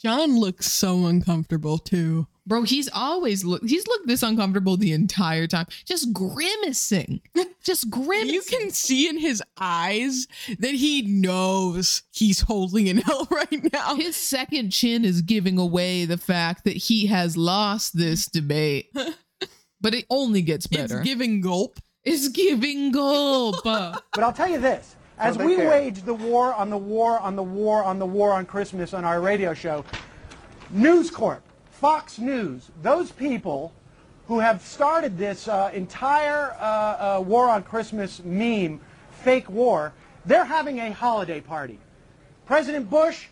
[0.00, 2.28] John looks so uncomfortable too.
[2.46, 3.62] Bro, he's always look.
[3.64, 7.20] He's looked this uncomfortable the entire time, just grimacing,
[7.62, 8.34] just grimacing.
[8.34, 10.26] You can see in his eyes
[10.58, 13.94] that he knows he's holding an L right now.
[13.94, 18.90] His second chin is giving away the fact that he has lost this debate,
[19.80, 21.00] but it only gets better.
[21.00, 21.78] It's giving gulp.
[22.04, 23.56] It's giving gulp.
[23.64, 24.96] But I'll tell you this.
[25.18, 25.68] As we care.
[25.68, 29.04] wage the war on the war on the war on the war on Christmas on
[29.04, 29.84] our radio show,
[30.70, 31.42] News Corp,
[31.80, 33.72] Fox News, those people
[34.26, 38.78] who have started this uh, entire uh, uh, war on Christmas meme,
[39.22, 39.94] fake war,
[40.26, 41.78] they're having a holiday party.
[42.44, 43.28] President Bush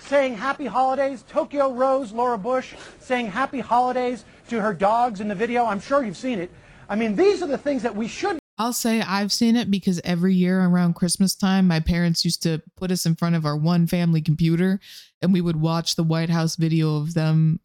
[0.00, 1.22] saying happy holidays.
[1.28, 5.64] Tokyo Rose, Laura Bush, saying happy holidays to her dogs in the video.
[5.64, 6.50] I'm sure you've seen it.
[6.88, 10.00] I mean, these are the things that we should I'll say I've seen it because
[10.04, 13.56] every year around Christmas time, my parents used to put us in front of our
[13.56, 14.78] one family computer
[15.22, 17.60] and we would watch the White House video of them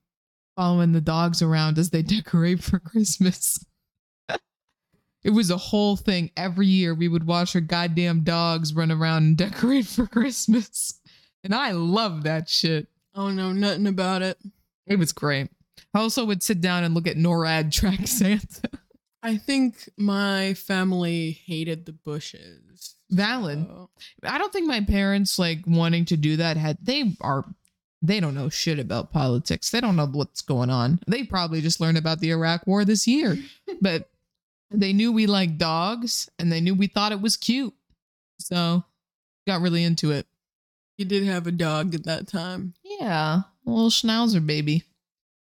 [0.58, 3.64] following the dogs around as they decorate for Christmas.
[5.24, 6.32] it was a whole thing.
[6.36, 11.00] Every year we would watch our goddamn dogs run around and decorate for Christmas.
[11.44, 12.88] And I love that shit.
[13.16, 14.38] Oh no, nothing about it.
[14.86, 15.50] It was great.
[15.94, 18.70] I also would sit down and look at NORAD track Santa.
[19.24, 22.96] I think my family hated the Bushes.
[23.10, 23.66] Valid.
[23.66, 23.90] So-
[24.24, 27.46] I don't think my parents like wanting to do that had they are
[28.02, 29.72] they don't know shit about politics.
[29.72, 31.00] They don't know what's going on.
[31.08, 33.38] They probably just learned about the Iraq war this year.
[33.82, 34.10] but
[34.70, 37.74] they knew we liked dogs and they knew we thought it was cute.
[38.40, 38.84] So
[39.48, 40.28] got really into it.
[40.98, 42.74] You did have a dog at that time.
[42.84, 43.42] Yeah.
[43.66, 44.84] A little schnauzer baby.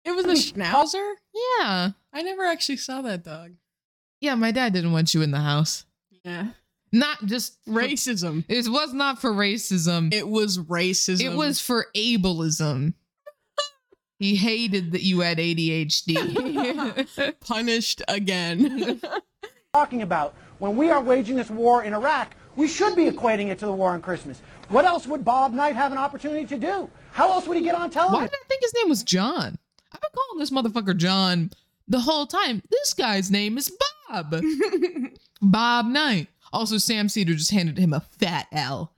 [0.06, 1.13] It was a schnauzer?
[1.34, 1.91] Yeah.
[2.13, 3.54] I never actually saw that dog.
[4.22, 5.86] Yeah, my dad didn't want you in the house.
[6.24, 6.50] Yeah.
[6.91, 8.45] Not just Racism.
[8.47, 10.13] It was not for racism.
[10.13, 11.21] It was racism.
[11.21, 12.93] It was for ableism.
[14.19, 17.36] He hated that you had ADHD.
[17.39, 19.00] punished again.
[19.73, 20.34] talking about.
[20.60, 23.71] When we are waging this war in Iraq, we should be equating it to the
[23.71, 24.41] war on Christmas.
[24.69, 26.89] What else would Bob Knight have an opportunity to do?
[27.12, 28.30] How else would he get on Why television?
[28.30, 29.58] did I think his name was John?
[29.93, 31.52] I've been calling this motherfucker John
[31.88, 32.63] the whole time.
[32.71, 33.71] This guy's name is
[34.10, 34.41] Bob.
[35.41, 36.28] Bob Knight.
[36.54, 38.94] Also, Sam Seder just handed him a fat L.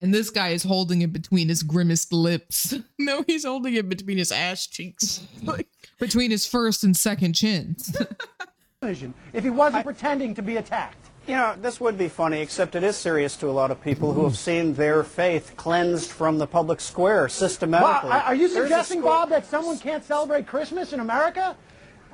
[0.00, 4.18] And this guy is holding it between his grimaced lips, No, he's holding it between
[4.18, 5.26] his ass cheeks.
[5.98, 7.96] Between his first and second chins.
[8.82, 11.10] if he wasn't pretending to be attacked.
[11.26, 14.12] You know, this would be funny, except it is serious to a lot of people
[14.12, 18.10] who have seen their faith cleansed from the public square Bob, systematically.
[18.12, 21.56] are you There's suggesting, Bob, that someone can't celebrate Christmas in America?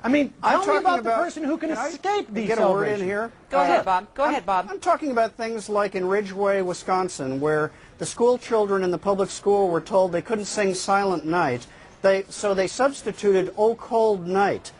[0.04, 2.58] I mean, I'm tell me about, about the person who can, I escape these get
[2.58, 3.32] a word in here?
[3.50, 4.14] Go Uh, ahead, Bob.
[4.14, 4.66] Go I'm- ahead, Bob.
[4.70, 9.30] I'm talking about things like in Ridgeway, Wisconsin, where the school children in the public
[9.30, 11.66] school were told they couldn't sing Silent Night.
[12.02, 14.72] They, so they substituted Oh Cold Night.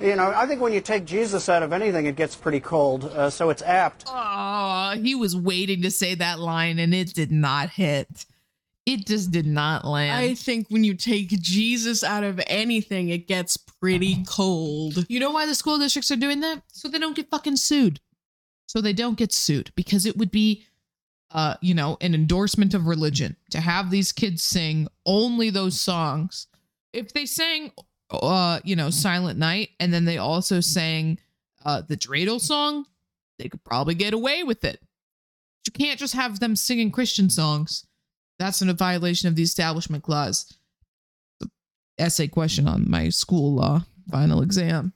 [0.00, 3.04] You know, I think when you take Jesus out of anything, it gets pretty cold,
[3.04, 4.04] uh, so it's apt.
[4.06, 8.24] Oh, he was waiting to say that line and it did not hit.
[8.86, 10.12] It just did not land.
[10.16, 15.04] I think when you take Jesus out of anything, it gets pretty cold.
[15.08, 16.62] you know why the school districts are doing that?
[16.68, 18.00] So they don't get fucking sued.
[18.66, 20.64] So they don't get sued because it would be
[21.32, 26.48] uh, you know, an endorsement of religion to have these kids sing only those songs.
[26.92, 27.72] If they sang
[28.10, 31.18] uh, you know, Silent Night and then they also sang
[31.64, 32.86] uh the dreidel song,
[33.38, 34.80] they could probably get away with it.
[34.80, 37.86] But you can't just have them singing Christian songs.
[38.38, 40.56] That's in a violation of the establishment clause.
[42.00, 44.94] The essay question on my school law final exam.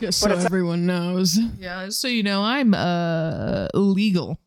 [0.00, 1.38] Just so everyone knows.
[1.58, 4.38] Yeah, so you know, I'm uh illegal.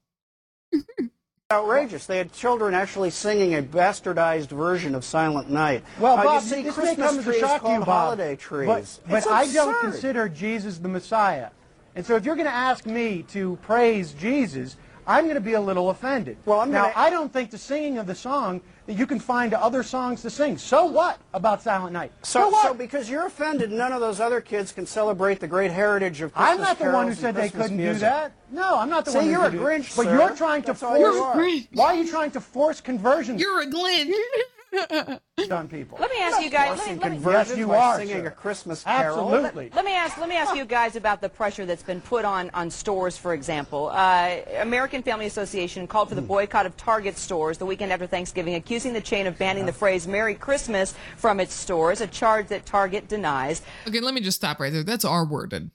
[1.52, 2.08] outrageous.
[2.08, 5.84] They had children actually singing a bastardized version of Silent Night.
[6.00, 7.74] Well, Uh, Bob, you see, this may Christmas come as a trees shock to you,
[7.76, 7.88] called Bob.
[8.18, 9.00] holiday trees.
[9.06, 11.50] But, but I don't consider Jesus the Messiah.
[11.96, 14.76] And so if you're going to ask me to praise Jesus,
[15.08, 16.38] I'm going to be a little offended.
[16.46, 19.20] Well, I'm now, gonna- I don't think the singing of the song that you can
[19.20, 20.58] find other songs to sing.
[20.58, 22.12] So what about Silent Night?
[22.24, 22.64] So, what?
[22.68, 26.34] so because you're offended, none of those other kids can celebrate the great heritage of
[26.34, 28.32] Christmas I'm not the one who said they couldn't do that.
[28.52, 30.18] No, I'm not the See, one who you're a could do Grinch, But sir.
[30.18, 31.00] you're trying to force.
[31.00, 31.38] you are.
[31.74, 34.12] Why are you trying to force conversions You're a Glenn.
[35.52, 35.98] on people?
[36.00, 36.78] Let me ask you guys.
[36.80, 38.28] Let me, let me, Yes, you are, singing sir.
[38.28, 39.34] a Christmas carol.
[39.34, 39.70] Absolutely.
[39.76, 40.18] let me ask.
[40.18, 43.18] Let me ask you guys about the pressure that's been put on on stores.
[43.18, 47.92] For example, uh, American Family Association called for the boycott of Target stores the weekend
[47.92, 52.08] after Thanksgiving, accusing the chain of banning the phrase "Merry Christmas" from its stores, a
[52.08, 53.62] charge that Target denies.
[53.88, 54.84] Okay, let me just stop right there.
[54.84, 55.72] That's R worded.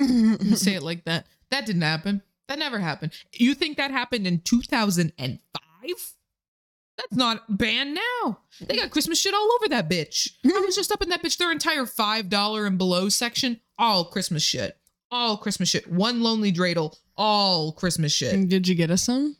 [0.54, 1.26] Say it like that.
[1.50, 2.22] That didn't happen.
[2.46, 3.12] That never happened.
[3.32, 6.14] You think that happened in 2005?
[6.98, 8.40] That's not banned now.
[8.60, 10.32] They got Christmas shit all over that bitch.
[10.44, 14.42] I was just up in that bitch, their entire $5 and below section, all Christmas
[14.42, 14.76] shit.
[15.10, 15.90] All Christmas shit.
[15.90, 18.48] One lonely dreidel, all Christmas shit.
[18.48, 19.36] Did you get us some?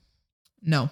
[0.62, 0.90] No.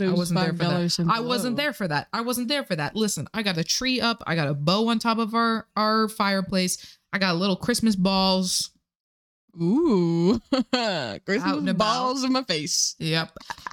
[0.00, 1.06] I was wasn't there for that.
[1.08, 2.08] I wasn't there for that.
[2.12, 2.96] I wasn't there for that.
[2.96, 4.22] Listen, I got a tree up.
[4.26, 6.98] I got a bow on top of our our fireplace.
[7.12, 8.69] I got little Christmas balls.
[9.60, 10.40] Ooh.
[10.74, 11.78] Out Christmas about.
[11.78, 12.94] balls in my face.
[12.98, 13.30] Yep.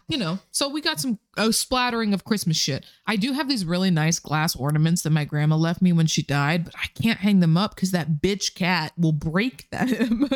[0.07, 2.85] You know, so we got some a splattering of Christmas shit.
[3.05, 6.21] I do have these really nice glass ornaments that my grandma left me when she
[6.23, 10.29] died, but I can't hang them up because that bitch cat will break them.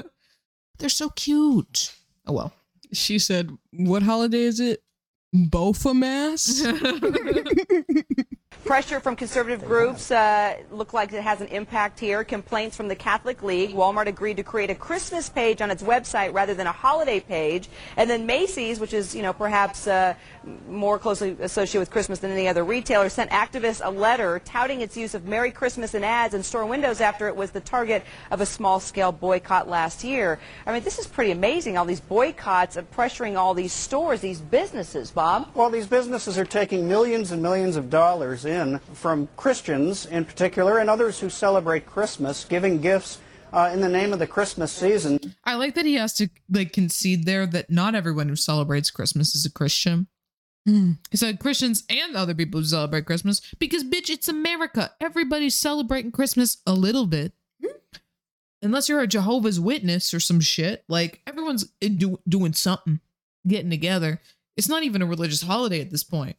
[0.79, 1.93] They're so cute.
[2.27, 2.53] Oh well.
[2.93, 4.83] She said, What holiday is it?
[5.33, 6.61] Bophomas?
[8.65, 12.23] Pressure from conservative groups uh, look like it has an impact here.
[12.23, 13.71] Complaints from the Catholic League.
[13.71, 17.69] Walmart agreed to create a Christmas page on its website rather than a holiday page.
[17.97, 20.13] And then Macy's, which is, you know, perhaps uh,
[20.69, 24.95] more closely associated with Christmas than any other retailer, sent activists a letter touting its
[24.95, 28.41] use of Merry Christmas in ads and store windows after it was the target of
[28.41, 30.39] a small-scale boycott last year.
[30.67, 34.39] I mean, this is pretty amazing, all these boycotts of pressuring all these stores, these
[34.39, 35.49] businesses, Bob.
[35.55, 40.77] Well, these businesses are taking millions and millions of dollars in from Christians in particular
[40.77, 43.19] and others who celebrate Christmas, giving gifts
[43.53, 45.35] uh, in the name of the Christmas season.
[45.43, 49.35] I like that he has to like concede there that not everyone who celebrates Christmas
[49.35, 50.07] is a Christian.
[50.63, 54.91] He said Christians and other people who celebrate Christmas because bitch, it's America.
[55.01, 57.33] Everybody's celebrating Christmas a little bit.
[58.61, 62.99] Unless you're a Jehovah's Witness or some shit, like everyone's do- doing something,
[63.47, 64.21] getting together.
[64.55, 66.35] It's not even a religious holiday at this point.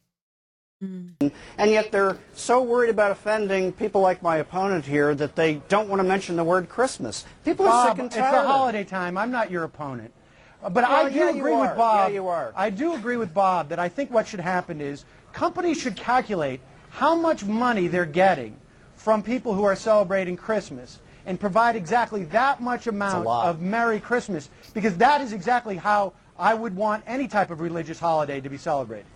[0.83, 1.31] Mm.
[1.59, 5.89] And yet they're so worried about offending people like my opponent here that they don't
[5.89, 7.25] want to mention the word Christmas.
[7.45, 8.49] People are sick and tired a of it.
[8.49, 9.17] holiday time.
[9.17, 10.13] I'm not your opponent.
[10.61, 12.09] But Well, I do yeah, agree with Bob.
[12.09, 12.53] Yeah, you are.
[12.57, 16.61] I do agree with Bob that I think what should happen is companies should calculate
[16.91, 18.57] how much money they're getting
[18.97, 24.51] from people who are celebrating Christmas and provide exactly that much amount of Merry Christmas
[24.75, 28.59] because that is exactly how I would want any type of religious holiday to be
[28.59, 29.07] celebrated.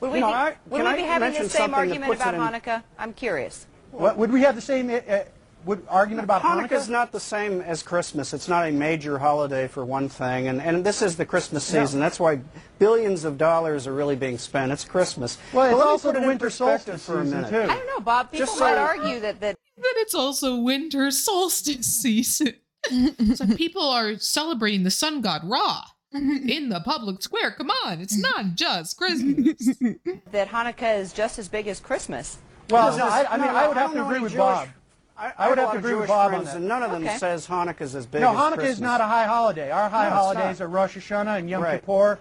[0.00, 2.36] Would we You know, be, I- would we be having the same argument about it
[2.36, 2.82] in- Hanukkah?
[2.98, 3.66] I'm curious.
[3.92, 5.24] What, would we have the same uh, uh,
[5.64, 6.68] would argument about Hanukkah?
[6.68, 8.34] Hanukkah is not the same as Christmas.
[8.34, 11.80] It's not a major holiday for one thing, and, and this is the Christmas No.
[11.84, 12.00] season.
[12.00, 12.40] That's why
[12.78, 14.72] billions of dollars are really being spent.
[14.72, 15.38] It's Christmas.
[15.52, 17.48] Well, it's also the winter solstice for a minute.
[17.50, 17.62] too.
[17.62, 18.30] I don't know, Bob.
[18.32, 22.54] People Just might so- argue that, that But it's also winter solstice season.
[23.34, 25.80] so people are celebrating the sun god Ra
[26.14, 27.50] in the public square.
[27.50, 29.56] Come on, it's not just Christmas.
[30.32, 32.38] that Hanukkah is just as big as Christmas.
[32.70, 34.68] Well, No, no, I, I mean, no, I would have to agree with Jewish- Bob.
[35.16, 36.56] I, I would have have to lot of agree with Jewish Bob on friends, that.
[36.56, 37.18] and none of them Okay.
[37.18, 37.48] says
[37.80, 38.70] is as big No, as Hanukkah Christmas.
[38.74, 39.70] is not a high holiday.
[39.70, 40.64] Our high No, holidays not.
[40.64, 41.80] are Rosh Hashanah and Yom Right.
[41.80, 42.18] Kippur.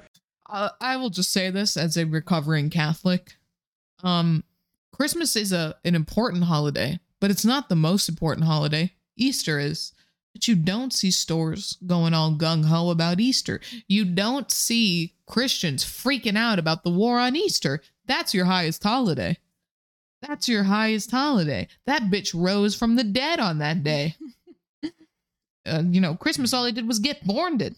[0.50, 3.34] uh, I will just say this as a recovering Catholic.
[4.04, 4.44] Um,
[4.92, 8.94] Christmas is a an important holiday, but it's not the most important holiday.
[9.16, 9.94] Easter is.
[10.34, 13.62] But you don't see stores going all gung ho about Easter.
[13.88, 17.82] You don't see Christians freaking out about the war on Easter.
[18.06, 19.38] That's your highest holiday.
[20.22, 21.68] That's your highest holiday.
[21.86, 24.16] That bitch rose from the dead on that day.
[25.66, 27.58] uh, you know, Christmas, all they did was get born.
[27.58, 27.76] Did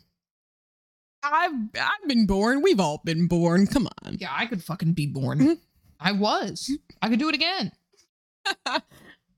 [1.24, 2.62] I've I've been born.
[2.62, 3.68] We've all been born.
[3.68, 4.18] Come on.
[4.20, 5.58] Yeah, I could fucking be born.
[6.00, 6.72] I was.
[7.02, 7.72] I could do it again.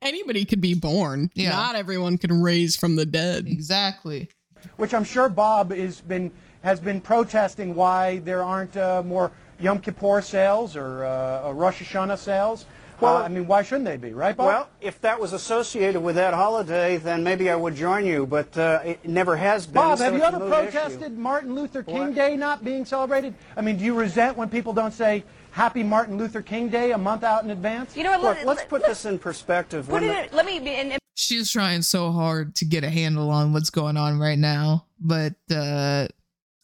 [0.02, 1.32] Anybody could be born.
[1.34, 1.50] Yeah.
[1.50, 3.48] Not everyone can raise from the dead.
[3.48, 4.30] Exactly.
[4.78, 6.32] which I'm sure Bob is been
[6.62, 11.82] has been protesting why there aren't uh, more Yom Kippur sales or uh, uh, Rosh
[11.82, 12.66] Hashanah sales.
[13.00, 14.48] Well, Well- I mean, why shouldn't they be, right, Bob?
[14.48, 18.58] Well, if that was associated with that holiday, then maybe I would join you, but
[18.58, 19.76] uh, it never has been.
[19.76, 20.72] Bob, so have you ever moot issue.
[20.72, 22.16] protested Martin Luther King What?
[22.16, 23.36] Day not being celebrated?
[23.56, 25.24] I mean, do you resent when people don't say
[25.58, 27.98] Happy Martin Luther King Day a month out in advance?
[27.98, 28.22] You know what?
[28.22, 29.86] Look, let- let's put let- this in perspective.
[29.88, 30.32] Put When the- it.
[30.34, 30.60] Let me.
[30.60, 34.20] be- And, and She's trying so hard to get a handle on what's going on
[34.20, 36.08] right now, but uh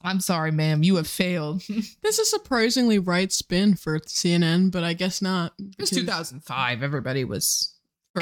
[0.06, 1.64] I'm sorry, ma'am, you have failed.
[2.04, 5.54] This is surprisingly right spin for CNN, but I guess not.
[5.58, 6.84] It was 2005.
[6.84, 7.74] Everybody was.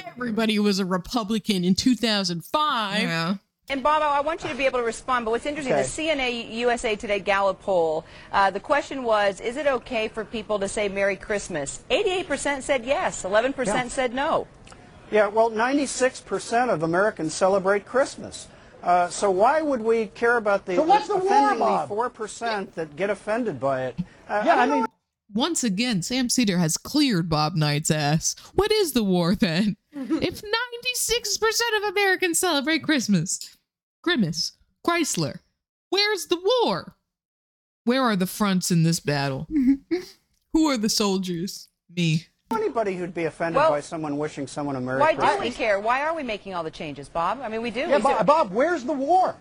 [0.08, 3.02] Everybody was a Republican in 2005.
[3.02, 3.36] Yeah.
[3.72, 5.24] And Bob, I want you to be able to respond.
[5.24, 5.84] But what's interesting, Okay.
[5.84, 8.04] the CNN USA Today Gallup poll,
[8.34, 11.80] uh, the question was, is it okay for people to say Merry Christmas?
[11.90, 13.88] 88% said yes, 11% Yeah.
[13.88, 14.48] said no.
[15.10, 18.48] Yeah, well, 96% of Americans celebrate Christmas.
[18.84, 21.88] Uh, so why would we care about the, So what's the war, offending Bob?
[21.88, 23.96] the 4% that get offended by it?
[24.28, 24.86] Uh, yeah, I don't mean,
[25.34, 28.36] Once again, Sam Seder has cleared Bob Knight's ass.
[28.54, 29.78] What is the war then?
[29.94, 33.40] if 96% of Americans celebrate Christmas,
[34.02, 34.54] Grimace,
[34.86, 35.40] Chrysler,
[35.90, 36.96] where's the war?
[37.86, 39.48] Where are the fronts in this battle?
[40.54, 41.68] Who are the soldiers?
[41.96, 42.26] Me.
[42.52, 45.36] anybody who'd be offended Well, by someone wishing someone a Merry Why Christmas.
[45.36, 45.80] do we care?
[45.80, 47.40] Why are we making all the changes, Bob?
[47.42, 47.82] I mean, we do.
[47.82, 49.36] yeah, We do- Bob, Bob, where's the war?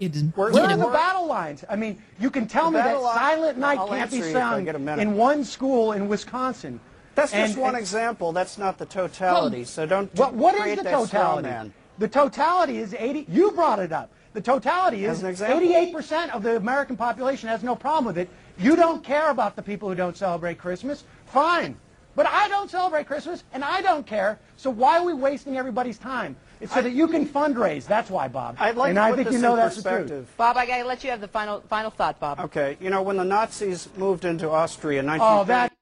[0.00, 0.22] It is.
[0.34, 0.92] Where's Where the are the war?
[0.92, 1.64] battle lines?
[1.70, 4.28] I mean, you can tell The me that line- Silent Night I'll can't be answer
[4.30, 5.00] you if I sung get a minute.
[5.02, 6.80] in one school in Wisconsin.
[7.14, 8.32] That's just one and- example.
[8.32, 9.64] That's not the totality.
[9.64, 11.72] so don't What, what is create the that straw totality?
[11.98, 12.08] Man.
[12.08, 13.26] The totality is 80.
[13.28, 14.10] You brought it up.
[14.32, 18.28] The totality is 88% of the American population has no problem with it.
[18.58, 21.04] You don't care about the people who don't celebrate Christmas.
[21.26, 21.76] Fine.
[22.14, 24.38] But I don't celebrate Christmas, and I don't care.
[24.56, 26.34] So why are we wasting everybody's time?
[26.60, 27.86] It's so that you can fundraise.
[27.86, 28.56] That's why, Bob.
[28.58, 30.02] I'd like and to I put think this you know in that's the truth.
[30.02, 30.34] perspective.
[30.38, 32.40] Bob, I got to let you have the final final thought, Bob.
[32.40, 35.72] Okay, you know, when the Nazis moved into Austria in Oh, that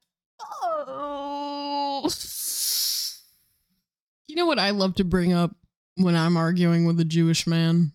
[0.40, 2.08] Oh.
[4.26, 5.54] You know what I love to bring up
[5.96, 7.92] when I'm arguing with a Jewish man?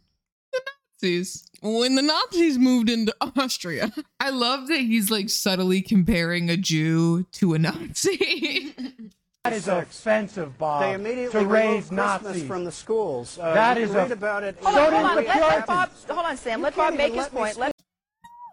[0.52, 0.62] The
[1.02, 1.45] Nazis.
[1.62, 7.24] When the Nazis moved into Austria, I love that he's like subtly comparing a Jew
[7.34, 8.74] to a Nazi.
[9.43, 10.84] that is offensive, Bob.
[10.84, 12.43] they immediately to raise removed Christmas Nazis.
[12.47, 13.38] from the schools.
[13.39, 14.58] Uh, That you a- about it.
[14.62, 15.16] Hold on, did hold on.
[15.26, 15.89] Let, let Bob.
[16.10, 16.60] Hold on, Sam.
[16.60, 17.58] You Let Bob make his let point.
[17.58, 17.74] Let,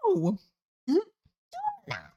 [0.05, 0.37] No.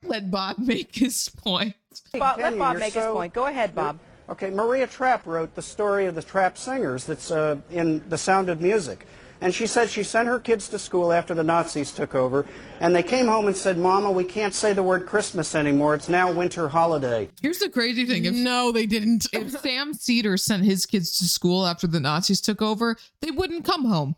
[0.03, 1.75] Let Bob make his point.
[2.15, 3.33] Bob, let Bob you're make his point.
[3.35, 3.99] Go ahead, Bob.
[4.31, 8.49] Okay, Maria Trapp wrote the story of the Trapp singers that's uh, in The Sound
[8.49, 9.05] of Music.
[9.41, 12.45] And she said she sent her kids to school after the Nazis took over,
[12.79, 15.95] and they came home and said, Mama, we can't say the word Christmas anymore.
[15.95, 17.31] It's now winter holiday.
[17.41, 19.27] Here's the crazy thing: if no, they didn't.
[19.33, 23.65] if Sam Seder sent his kids to school after the Nazis took over, they wouldn't
[23.65, 24.15] come home.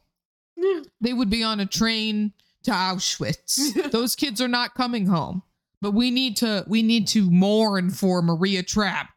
[1.00, 2.32] They would be on a train
[2.64, 3.90] to Auschwitz.
[3.92, 5.42] Those kids are not coming home.
[5.80, 9.11] But we need to we need to mourn for Maria Trapp.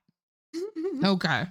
[1.04, 1.46] Okay.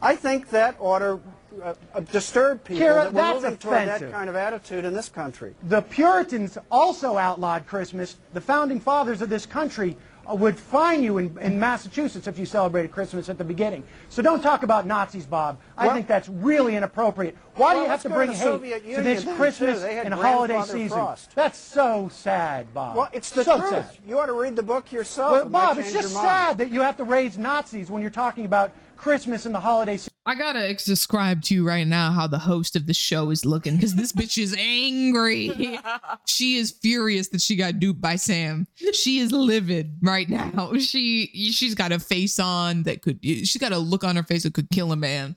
[0.00, 1.20] I think that ought to
[1.62, 4.94] uh, uh, disturb people Kira, that we're that's moving toward that kind of attitude in
[4.94, 5.54] this country.
[5.64, 8.16] The Puritans also outlawed Christmas.
[8.32, 9.96] The founding fathers of this country
[10.34, 13.82] would fine you in, in Massachusetts if you celebrated Christmas at the beginning.
[14.08, 15.58] So don't talk about Nazis, Bob.
[15.76, 17.36] I Well- think that's really inappropriate.
[17.54, 19.82] Why do you have to bring to hate Soviet to this Christmas too.
[19.82, 20.98] They had and holiday season?
[20.98, 21.34] Frost.
[21.34, 22.96] That's so sad, Bob.
[22.96, 23.70] Well, it's the so truth.
[23.70, 23.86] sad.
[24.06, 25.32] You ought to read the book yourself.
[25.32, 28.70] Well, Bob, it's just sad that you have to raise Nazis when you're talking about
[28.98, 30.12] Christmas and the holiday season.
[30.26, 33.46] I gotta ex- describe to you right now how the host of the show is
[33.46, 35.78] looking because this bitch is angry.
[36.26, 38.66] she is furious that she got duped by Sam.
[38.92, 40.72] She is livid right now.
[40.78, 44.42] She she's got a face on that could she's got a look on her face
[44.42, 45.36] that could kill a man.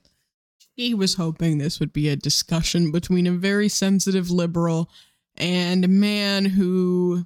[0.74, 4.90] He was hoping this would be a discussion between a very sensitive liberal
[5.36, 7.24] and a man who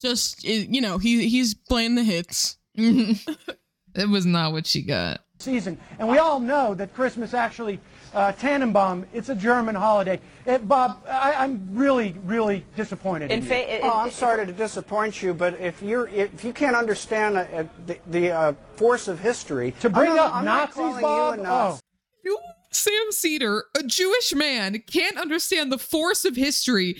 [0.00, 2.56] just, you know, he he's playing the hits.
[2.74, 5.20] it was not what she got.
[5.40, 5.78] Season.
[6.00, 7.78] And we all know that Christmas actually,
[8.12, 10.18] uh, Tannenbaum, it's a German holiday.
[10.46, 13.48] Eh, Bob, I, I'm really, really disappointed in, In you.
[13.48, 17.40] fa- Oh, I'm sorry to disappoint you, but if you're if you can't understand uh,
[17.54, 21.36] uh, the, the uh, force of history, To bring I'm up I'm not Nazis, Bob?
[21.36, 21.80] You a Nazi.
[22.24, 22.38] You,
[22.72, 26.96] Sam Seder, a Jewish man, can't understand the force of history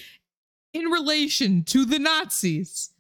[0.72, 2.90] in relation to the Nazis.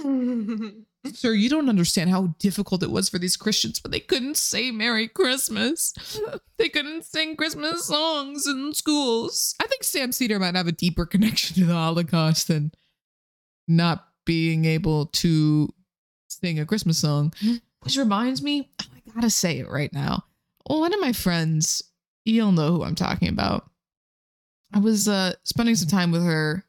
[1.14, 4.70] Sir, you don't understand how difficult it was for these Christians, but they couldn't say
[4.70, 5.92] Merry Christmas.
[6.56, 9.54] They couldn't sing Christmas songs in schools.
[9.62, 12.72] I think Sam Seder might have a deeper connection to the Holocaust than
[13.66, 15.72] not being able to
[16.28, 17.32] sing a Christmas song.
[17.80, 18.84] Which reminds me, I
[19.14, 20.24] gotta say it right now.
[20.66, 21.82] One of my friends,
[22.24, 23.70] you'll know who I'm talking about.
[24.74, 26.64] I was uh, spending some time with her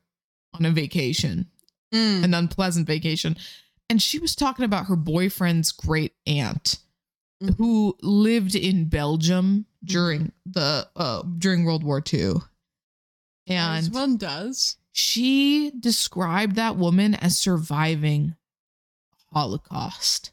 [0.53, 1.47] on a vacation,
[1.93, 2.23] Mm.
[2.23, 3.35] an unpleasant vacation,
[3.89, 6.77] and she was talking about her boyfriend's great aunt
[7.41, 7.55] Mm.
[7.57, 12.33] who lived in Belgium during the uh, during World War II.
[13.49, 14.75] As And one does.
[14.91, 18.35] she described that woman as surviving
[19.33, 20.31] Holocaust.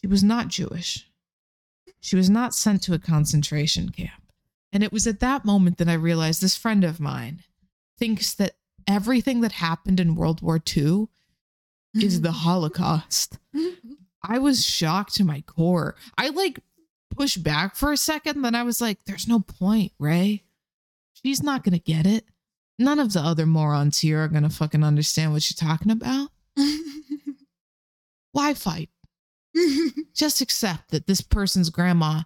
[0.00, 1.08] She was not Jewish.
[2.00, 4.22] She was not sent to a concentration camp.
[4.72, 7.42] And it was at that moment that I realized this friend of mine
[7.98, 8.56] thinks that
[8.86, 11.08] everything that happened in World War II
[11.94, 13.38] is the Holocaust.
[14.22, 15.96] I was shocked to my core.
[16.16, 16.60] I like
[17.14, 20.42] pushed back for a second, then I was like, there's no point, Ray.
[21.12, 22.24] She's not going to get it.
[22.78, 26.30] None of the other morons here are going to fucking understand what you're talking about.
[28.32, 28.90] Why fight?
[30.14, 32.22] Just accept that this person's grandma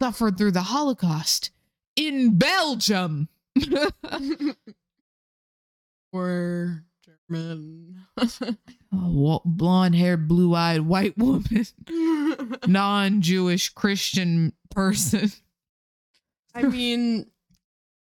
[0.00, 1.50] suffered through the Holocaust
[1.96, 3.28] in Belgium.
[6.12, 6.84] We're
[7.30, 8.06] German.
[8.92, 11.66] Oh, blonde haired, blue eyed white woman,
[12.66, 15.32] non Jewish Christian person.
[16.54, 17.26] I mean,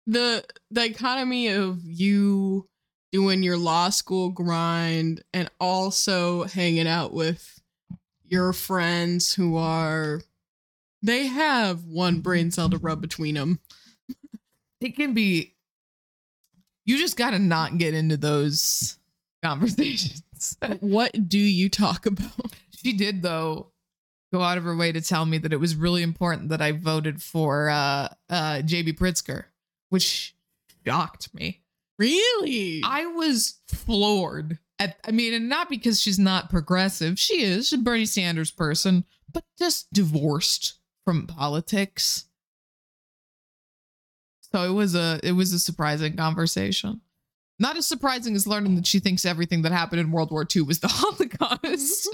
[0.08, 0.44] the
[0.74, 2.68] dichotomy of you
[3.12, 7.60] doing your law school grind and also hanging out with
[8.26, 10.22] your friends who are
[11.02, 13.60] they have one brain cell to rub between them.
[14.82, 15.56] It can be,
[16.86, 18.99] you just got to not get into those
[19.44, 20.58] conversations.
[20.80, 22.32] What do you talk about?
[22.82, 23.74] She did though
[24.32, 26.72] go out of her way to tell me that it was really important that I
[26.72, 29.44] voted for uh uh JB Pritzker,
[29.90, 30.34] which
[30.88, 31.62] shocked me.
[31.98, 32.82] Really?
[32.86, 37.20] I was floored at I mean, and not because she's not progressive.
[37.20, 42.26] She is, she's a Bernie Sanders person, but just divorced from politics.
[44.54, 47.02] So it was a it was a surprising conversation.
[47.60, 50.64] Not as surprising as learning that she thinks everything that happened in World War II
[50.64, 52.10] was the Holocaust.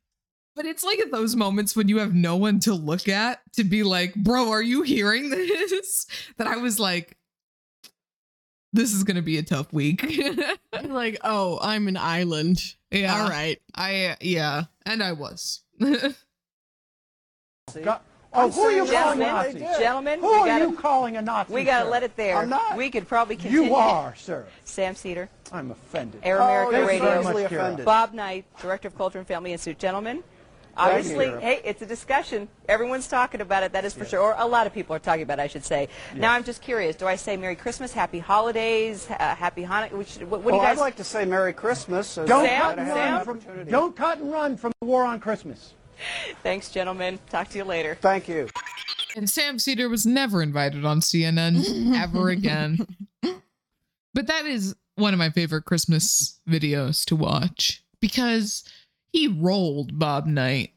[0.56, 3.64] but it's like at those moments when you have no one to look at to
[3.64, 6.06] be like, bro, are you hearing this?
[6.38, 7.16] That I was like,
[8.72, 10.04] this is gonna be a tough week.
[10.82, 12.74] like, oh, I'm an island.
[12.90, 13.22] yeah.
[13.22, 13.60] All right.
[13.74, 15.62] I yeah, and I was.
[15.80, 16.12] Go-
[18.32, 19.58] Oh, who are you saying calling a Nazi?
[19.58, 21.52] Gentlemen, Who we are gotta, you calling a Nazi?
[21.52, 22.36] we gotta let it there.
[22.36, 22.76] I'm not.
[22.76, 23.62] We could probably continue.
[23.62, 24.46] You are, sir.
[24.64, 26.20] Sam Seder, I'm offended.
[26.22, 27.22] Air Oh, America you're very Radio.
[27.24, 27.84] much, offended.
[27.84, 29.80] Bob Knight, Director of Culture and Family Institute.
[29.80, 30.22] Gentlemen, you,
[30.76, 32.46] obviously, hey, it's a discussion.
[32.68, 34.20] Everyone's talking about it, that is for sure.
[34.20, 35.88] Or a lot of people are talking about it, I should say.
[36.14, 36.94] Now, I'm just curious.
[36.94, 39.92] Do I say Merry Christmas, Happy Holidays, uh, Happy Hanukkah?
[39.92, 42.16] Which, what, what do well, you guys I'd like to say Merry Christmas.
[42.16, 43.14] as Don't Sam, cut and had Sam?
[43.26, 43.64] run from.
[43.64, 45.74] Don't cut and run from the war on Christmas.
[46.42, 47.18] Thanks, gentlemen.
[47.28, 47.96] Talk to you later.
[48.00, 48.48] Thank you.
[49.16, 52.86] and Sam Seder was never invited on CNN ever again.
[54.12, 58.64] But that is one of my favorite Christmas videos to watch because
[59.12, 60.70] he rolled Bob Knight.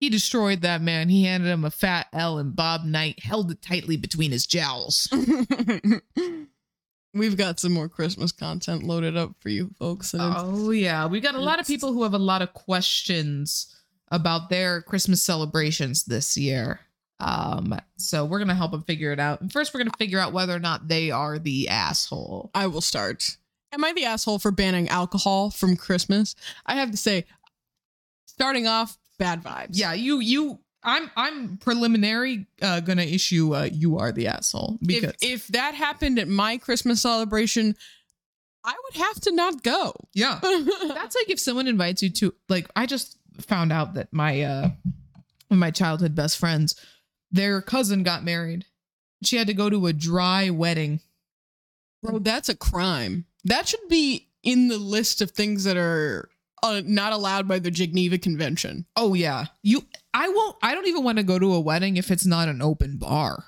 [0.00, 1.08] He destroyed that man.
[1.08, 5.08] He handed him a fat L, and Bob Knight held it tightly between his jowls.
[7.14, 10.14] We've got some more Christmas content loaded up for you folks.
[10.14, 13.74] And Oh yeah, We've got a lot of people who have a lot of questions
[14.10, 16.80] about their Christmas celebrations this year.
[17.20, 19.40] Um, so we're gonna help them figure it out.
[19.40, 22.50] And first, we're gonna figure out whether or not they are the asshole.
[22.54, 23.36] I will start.
[23.72, 26.34] Am I the asshole for banning alcohol from Christmas?
[26.64, 27.26] I have to say,
[28.26, 29.70] starting off, bad vibes.
[29.72, 30.60] Yeah, you you.
[30.84, 33.54] I'm I'm preliminary uh, gonna issue.
[33.54, 37.74] Uh, you are the asshole because If if that happened at my Christmas celebration,
[38.64, 39.92] I would have to not go.
[40.14, 44.42] yeah, that's like if someone invites you to like I just found out that my
[44.42, 44.70] uh
[45.50, 46.74] my childhood best friends,
[47.30, 48.64] their cousin got married.
[49.24, 51.00] She had to go to a dry wedding.
[52.02, 53.24] Bro, that's a crime.
[53.44, 56.28] That should be in the list of things that are
[56.62, 58.86] uh, not allowed by the Geneva Convention.
[58.96, 59.46] Oh yeah.
[59.62, 59.84] You
[60.14, 62.62] I won't I don't even want to go to a wedding if it's not an
[62.62, 63.44] open bar.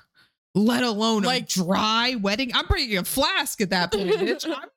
[0.53, 2.51] Let alone Like- dry wedding.
[2.53, 4.43] I'm bringing a flask at that point, bitch.
[4.45, 4.69] I'm not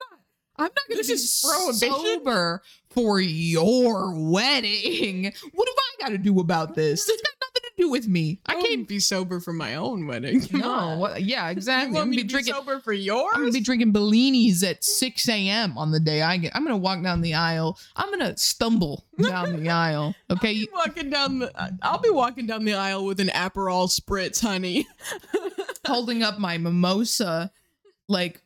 [0.57, 1.91] I'm not gonna This be is prohibition?
[2.21, 2.62] sober
[2.95, 5.24] for your wedding.
[5.53, 7.09] What have I got to do about this?
[7.09, 8.40] It's got nothing to do with me.
[8.47, 10.40] I I can't be sober for my own wedding.
[10.47, 11.88] Come No, what, yeah, You exactly.
[11.99, 12.55] I'm gonna me be to be drinking.
[12.55, 13.32] sober for yours?
[13.34, 15.76] I'm gonna be drinking Bellinis at 6 a.m.
[15.76, 16.55] on the day I get.
[16.55, 17.78] I'm gonna walk down the aisle.
[17.97, 20.14] I'm gonna stumble down the aisle.
[20.30, 21.76] Okay, I'll be walking down the.
[21.82, 24.86] I'll be walking down the aisle with an Aperol spritz, honey.
[25.86, 27.51] holding up my mimosa.
[28.09, 28.42] Like,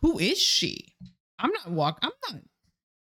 [0.00, 0.94] who is she?
[1.38, 1.98] I'm not walk.
[2.02, 2.40] I'm not.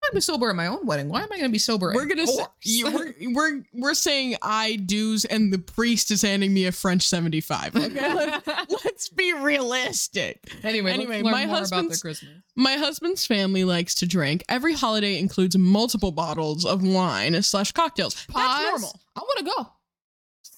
[0.02, 1.08] I'm gonna be sober at my own wedding.
[1.08, 1.92] Why am I gonna be sober?
[1.94, 2.22] We're gonna.
[2.22, 2.38] s-
[2.84, 7.40] we're, we're we're saying I do's, and the priest is handing me a French seventy
[7.40, 7.76] five.
[7.76, 10.40] Okay, let's, let's be realistic.
[10.62, 12.30] anyway, Anyway, my more about husband's- Christmas.
[12.56, 14.42] My husband's family likes to drink.
[14.48, 18.14] Every holiday includes multiple bottles of wine slash cocktails.
[18.26, 18.44] Pause.
[18.58, 19.00] That's normal.
[19.16, 19.72] I want to go.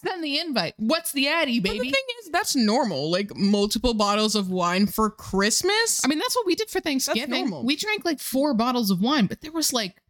[0.04, 0.74] Send the invite.
[0.78, 1.78] What's the addy, baby?
[1.78, 3.10] But the thing is, that's normal.
[3.10, 6.04] Like multiple bottles of wine for Christmas.
[6.04, 7.30] I mean, that's what we did for Thanksgiving.
[7.30, 7.64] normal.
[7.64, 10.02] We drank like four bottles of wine, but there was like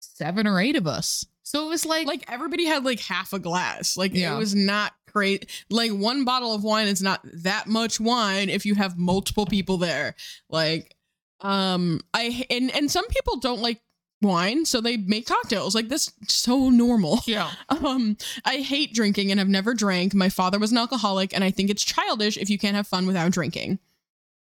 [0.00, 1.24] seven or eight of us.
[1.44, 3.96] So it was like, like everybody had like half a glass.
[3.96, 4.34] Like Yeah.
[4.34, 5.50] it was not great.
[5.70, 9.76] Like one bottle of wine is not that much wine if you have multiple people
[9.78, 10.14] there.
[10.48, 10.96] Like
[11.40, 13.80] um I and and some people don't like
[14.22, 15.74] wine, so they make cocktails.
[15.74, 17.20] Like that's so normal.
[17.26, 17.50] yeah.
[17.68, 20.14] Um I hate drinking and have never drank.
[20.14, 23.06] My father was an alcoholic and I think it's childish if you can't have fun
[23.06, 23.78] without drinking.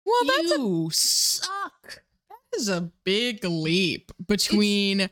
[0.05, 2.03] Well, that's a you suck.
[2.29, 5.11] That is a big leap between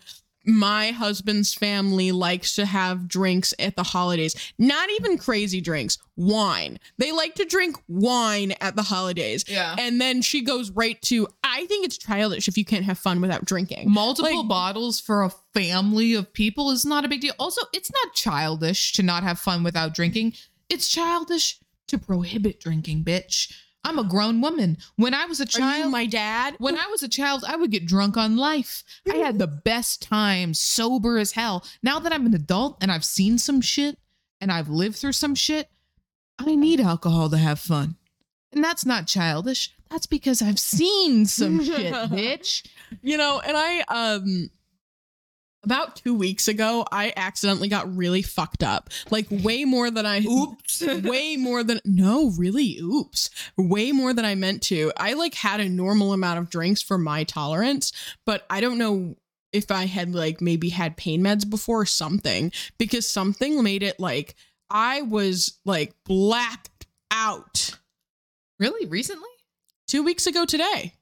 [0.49, 4.35] my husband's family likes to have drinks at the holidays.
[4.59, 6.79] Not even crazy drinks, wine.
[6.97, 9.45] They like to drink wine at the holidays.
[9.47, 9.77] Yeah.
[9.79, 13.21] And then she goes right to, I think it's childish if you can't have fun
[13.21, 13.91] without drinking.
[13.93, 17.35] Multiple Like- bottles for a family of people is not a big deal.
[17.39, 20.33] Also, it's not childish to not have fun without drinking.
[20.71, 23.53] It's childish to prohibit drinking, bitch.
[23.85, 24.77] I'm a grown woman.
[24.97, 26.57] When I was a child, my dad?
[26.59, 28.83] when I was a child, I would get drunk on life.
[29.11, 31.65] I had the best time, sober as hell.
[31.83, 33.99] Now that I'm an adult and I've seen some shit
[34.41, 35.71] and I've lived through some shit,
[36.39, 37.97] I need alcohol to have fun.
[38.53, 39.73] And that's not childish.
[39.91, 42.67] That's because I've seen some shit, bitch.
[43.03, 44.51] you know, and I um
[45.65, 48.91] about two weeks ago, I accidentally got really fucked up.
[49.11, 50.83] Like way more than I Oops.
[51.05, 53.31] way more than no, really, oops.
[53.57, 54.93] Way more than I meant to.
[54.97, 57.93] I like had a normal amount of drinks for my tolerance,
[58.25, 59.17] but I don't know
[59.53, 63.99] if I had like maybe had pain meds before or something because something made it
[63.99, 64.35] like
[64.71, 67.79] I was like blacked out
[68.59, 68.87] really?
[68.87, 69.29] Recently?
[69.89, 70.95] two weeks ago today.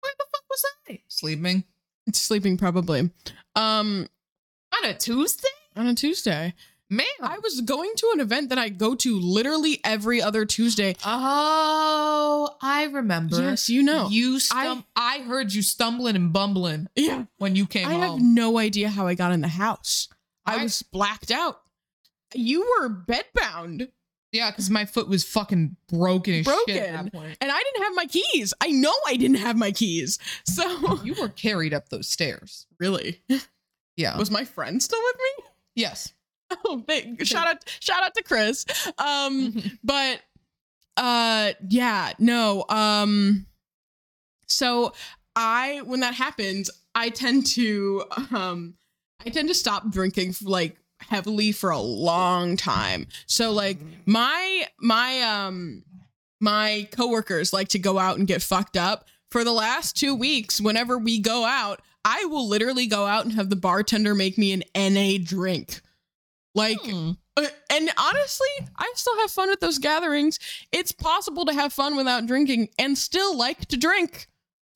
[0.00, 1.00] Where the fuck was I?
[1.08, 1.64] Sleeping.
[2.12, 3.10] Sleeping probably.
[3.56, 4.08] Um
[4.76, 5.48] On a Tuesday?
[5.76, 6.54] on a Tuesday.
[6.92, 7.06] Man.
[7.22, 10.96] I was going to an event that I go to literally every other Tuesday.
[11.06, 13.40] oh, I remember.
[13.40, 14.08] Yes, you know.
[14.08, 17.26] You stum- I, heard you stumbling and bumbling Yeah.
[17.38, 20.08] when you came I have no idea how I got in the house.
[20.44, 21.60] I, I- was blacked out.
[22.34, 23.88] You were bedbound,
[24.32, 27.38] yeah, because my foot was fucking broken as shit at broken, that point.
[27.40, 28.54] and I didn't have my keys.
[28.60, 30.18] I know I didn't have my keys.
[30.46, 32.66] So You were carried up those stairs.
[32.78, 33.22] really,
[33.96, 34.16] Yeah.
[34.18, 35.44] was my friend still with me?
[35.74, 36.12] yes.
[36.64, 37.58] Oh, big shout out!
[37.78, 38.66] Shout out to Chris.
[38.98, 39.54] Um,
[39.84, 40.20] but
[40.96, 42.64] uh, yeah, no.
[42.68, 43.46] Um,
[44.48, 44.92] so
[45.36, 48.02] I when that happens, I tend to
[48.32, 48.74] um,
[49.24, 53.06] I tend to stop drinking like heavily for a long time.
[53.26, 55.82] So like my my um
[56.40, 59.06] my coworkers like to go out and get fucked up.
[59.30, 63.34] For the last two weeks, whenever we go out, I will literally go out and
[63.34, 65.80] have the bartender make me an NA drink.
[66.54, 67.12] Like, Hmm.
[67.36, 70.40] uh, and honestly, I still have fun at those gatherings.
[70.72, 74.26] It's possible to have fun without drinking and still like to drink.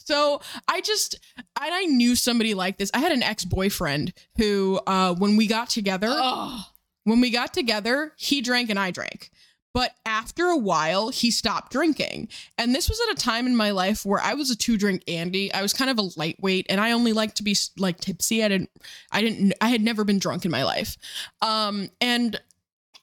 [0.05, 2.91] So I just and I knew somebody like this.
[2.95, 6.65] I had an ex-boyfriend who uh when we got together, Oh,
[7.05, 9.31] when we got together, he drank and I drank.
[9.73, 12.29] But after a while, he stopped drinking.
[12.57, 15.03] And this was at a time in my life where I was a two drink
[15.09, 15.53] Andy.
[15.53, 18.45] I was kind of a lightweight and I only liked to be like tipsy.
[18.45, 18.71] I didn't,
[19.11, 20.97] I didn't, I had never been drunk in my life.
[21.43, 22.41] Um, and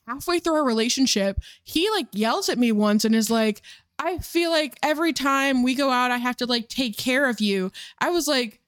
[0.08, 3.62] halfway through our relationship, he like yells at me once and is like,
[4.04, 7.40] I feel like every time we go out, I have to like take care of
[7.40, 7.72] you.
[8.00, 8.60] I was like,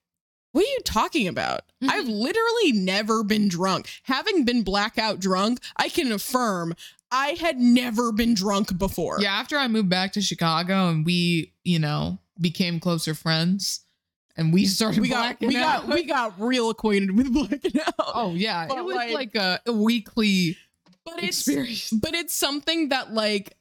[0.51, 1.61] what are you talking about?
[1.81, 3.89] I've literally never been drunk.
[4.03, 6.75] Having been blackout drunk, I can affirm
[7.11, 9.17] I had never been drunk before.
[9.21, 9.33] yeah.
[9.33, 13.81] After I moved back to Chicago and we, you know, became closer friends,
[14.35, 15.85] and we started we got blacking we out.
[15.87, 17.93] got we got real acquainted with blacking out.
[17.99, 20.57] Oh yeah, But, it was like- like, a, a weekly
[21.05, 23.55] but it's but it's something that like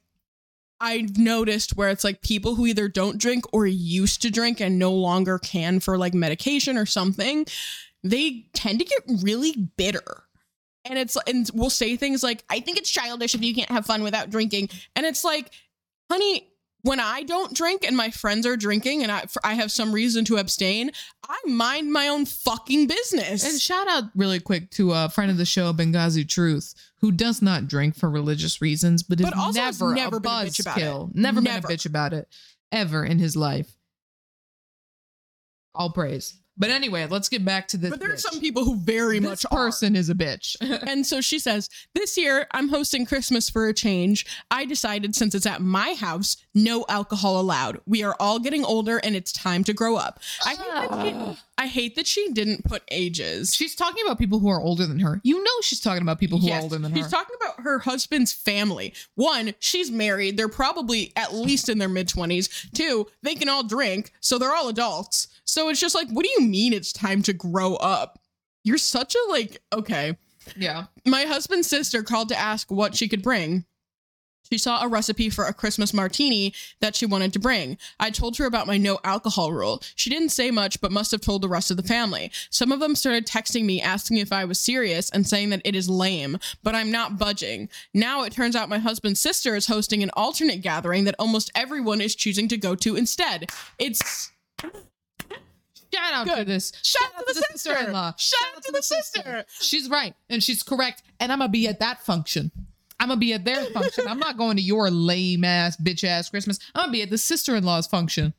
[0.83, 4.77] I've noticed where it's like people who either don't drink or used to drink and
[4.77, 7.45] no longer can for like medication or something,
[8.03, 10.23] they tend to get really bitter.
[10.83, 13.85] And it's and we'll say things like, I think it's childish if you can't have
[13.85, 14.71] fun without drinking.
[14.97, 15.51] And it's like,
[16.11, 16.49] honey,
[16.81, 20.25] when I don't drink and my friends are drinking and I I have some reason
[20.25, 20.91] to abstain,
[21.29, 23.49] I mind my own fucking business.
[23.49, 27.41] And shout out really quick to a friend of the show, Benghazi Truth, who does
[27.41, 30.77] not drink for religious reasons, but, But is also never, never a a bitch about
[30.77, 31.09] buzzkill.
[31.09, 31.15] it.
[31.17, 31.67] Never, Never.
[31.67, 32.29] been a bitch about it
[32.71, 33.75] ever in his life.
[35.75, 36.39] All praise.
[36.55, 37.89] But anyway, let's get back to this.
[37.89, 39.67] but there are some people who very this much are.
[39.67, 40.55] is a bitch.
[40.87, 44.25] And so she says, This year, I'm hosting Christmas for a change.
[44.51, 47.81] I decided since it's at my house, no alcohol allowed.
[47.85, 50.19] We are all getting older and it's time to grow up.
[50.45, 53.55] I hate that she, I hate that she didn't put ages.
[53.55, 55.21] she's talking about people who are older than her.
[55.23, 56.97] You know she's talking about people who Yes, are older than her.
[56.97, 58.93] she's talking about her husband's family.
[59.15, 60.35] One, she's married.
[60.35, 62.71] They're probably at least in their mid 20s.
[62.73, 64.11] Two, they can all drink.
[64.19, 65.27] So they're all adults.
[65.45, 68.19] So it's just like, what do you mean it's time to grow up?
[68.65, 70.17] You're such a like, okay.
[70.57, 70.85] yeah.
[71.05, 73.65] My husband's sister called to ask what she could bring.
[74.51, 77.77] She saw a recipe for a Christmas martini that she wanted to bring.
[77.99, 79.81] I told her about my no alcohol rule.
[79.95, 82.31] She didn't say much, but must have told the rest of the family.
[82.49, 85.75] Some of them started texting me asking if I was serious and saying that it
[85.75, 87.69] is lame, but I'm not budging.
[87.93, 92.01] Now it turns out my husband's sister is hosting an alternate gathering that almost everyone
[92.01, 93.49] is choosing to go to instead.
[93.79, 94.31] It's
[95.93, 96.71] Shout out to this.
[96.81, 97.57] Shout out to the sister.
[97.57, 98.13] sister-in-law.
[98.17, 99.45] Shout out to the sister.
[99.59, 101.03] She's right and she's correct.
[101.19, 102.51] And I'm gonna be at that function.
[103.03, 104.07] I'm gonna be at their function.
[104.07, 106.57] I'm not going to your lame ass bitch ass Christmas.
[106.73, 108.33] I'm gonna be at the sister in law's function.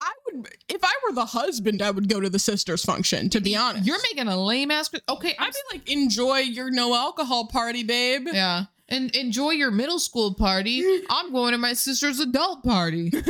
[0.00, 3.40] I would if I were the husband, I would go to the sister's function, to
[3.40, 3.86] be honest.
[3.86, 4.88] You're making a lame ass.
[5.08, 8.28] Okay, I'm I'd be like, enjoy your no alcohol party, babe.
[8.32, 8.66] yeah.
[8.88, 10.84] And enjoy your middle school party.
[11.10, 13.12] I'm going to my sister's adult party.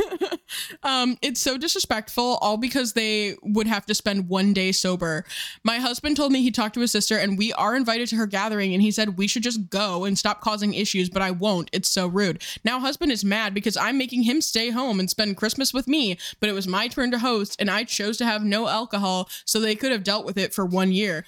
[0.83, 5.25] Um, it's so disrespectful, all because they would have to spend one day sober.
[5.63, 8.27] My husband told me he talked to his sister, and we are invited to her
[8.27, 11.69] gathering, and he said we should just go and stop causing issues, but I won't.
[11.73, 12.43] It's so rude.
[12.63, 16.17] Now, husband is mad because I'm making him stay home and spend Christmas with me,
[16.39, 19.59] but it was my turn to host, and I chose to have no alcohol, so
[19.59, 21.25] they could have dealt with it for one year.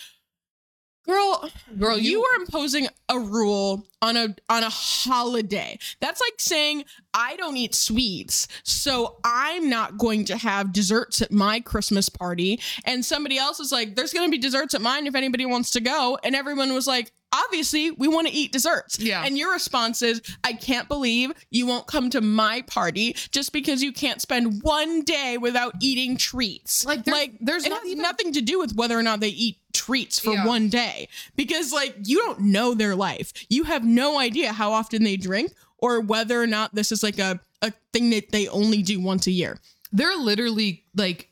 [1.07, 1.49] Girl,
[1.79, 5.79] Girl, you you are imposing a rule on a on a holiday.
[6.01, 6.83] That's like saying
[7.13, 12.59] I don't eat sweets, so I'm not going to have desserts at my Christmas party.
[12.85, 15.71] And somebody else is like, "There's going to be desserts at mine if anybody wants
[15.71, 19.23] to go." And everyone was like, "Obviously, we want to eat desserts." Yeah.
[19.23, 23.83] And your response is, "I can't believe you won't come to my party just because
[23.83, 28.33] you can't spend one day without eating treats." Like, there's- there's it not even- nothing
[28.33, 30.45] to do with whether or not they eat treats for Yeah.
[30.45, 35.03] one day because like you don't know their life you have no idea how often
[35.03, 38.81] they drink or whether or not this is like a, a thing that they only
[38.81, 39.59] do once a year
[39.93, 41.29] They're literally like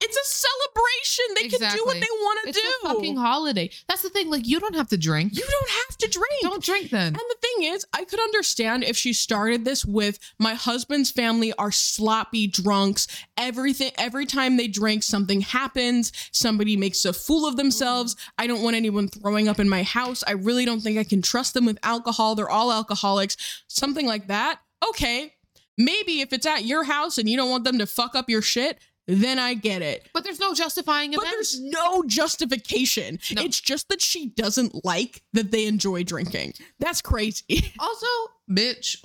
[0.00, 2.60] it's a celebration they can do what they want to do.
[2.62, 3.70] it's a fucking holiday.
[3.88, 4.30] That's the thing.
[4.30, 5.34] Like you don't have to drink.
[5.36, 7.08] you don't have to drink don't drink then.
[7.08, 11.52] And the thing is, I could understand if she started this with my husband's family
[11.54, 13.06] are sloppy drunks.
[13.36, 16.12] Everything, every time they drink, something happens.
[16.32, 18.16] Somebody makes a fool of themselves.
[18.38, 20.24] I don't want anyone throwing up in my house.
[20.26, 22.34] I really don't think I can trust them with alcohol.
[22.34, 23.36] They're all alcoholics.
[23.68, 24.60] Something like that.
[24.88, 25.34] Okay.
[25.78, 28.42] Maybe if it's at your house and you don't want them to fuck up your
[28.42, 30.08] shit, then I get it.
[30.14, 31.34] But there's no justifying But event.
[31.34, 33.18] there's no justification.
[33.34, 33.42] No.
[33.42, 36.54] It's just that she doesn't like that they enjoy drinking.
[36.78, 37.72] That's crazy.
[37.80, 38.06] Also,
[38.50, 38.96] bitch,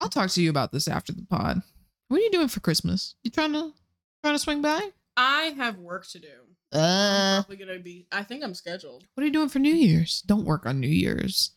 [0.00, 1.62] I'll talk to you about this after the pod.
[2.08, 3.14] What are you doing for Christmas?
[3.22, 3.72] You trying to
[4.22, 4.90] trying to swing by?
[5.16, 6.28] I have work to do.
[6.72, 8.06] Uh, Probably gonna be.
[8.12, 9.04] I think I'm scheduled.
[9.14, 10.22] what are you doing for New Year's?
[10.26, 11.52] Don't work on New Year's.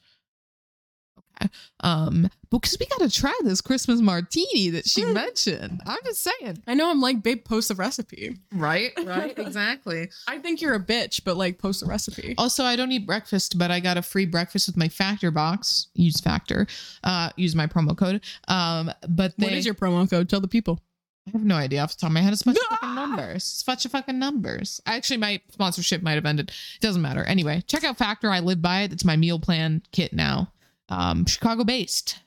[1.82, 5.82] Um, because we gotta try this Christmas martini that she mentioned.
[5.86, 6.64] I'm just saying.
[6.68, 8.38] I know I'm like, babe, post the recipe.
[8.54, 10.10] Right, right, exactly.
[10.28, 12.36] I think you're a bitch, but like, post the recipe.
[12.38, 15.88] Also, I don't eat breakfast, but I got a free breakfast with my Factor box.
[15.94, 16.68] Use Factor.
[17.04, 18.22] Uh, use my promo code.
[18.48, 20.30] Um, but they, what is your promo code?
[20.30, 20.80] Tell the people.
[21.28, 22.34] I have no idea off the top of my head.
[22.34, 23.36] It's a bunch of fucking numbers.
[23.36, 24.80] It's a bunch of fucking numbers.
[24.86, 26.50] Actually, my sponsorship might have ended.
[26.50, 27.24] It doesn't matter.
[27.24, 28.30] Anyway, check out Factor.
[28.30, 28.94] I live by it.
[28.94, 30.52] It's my meal plan kit now.
[30.90, 32.20] Um, Chicago based,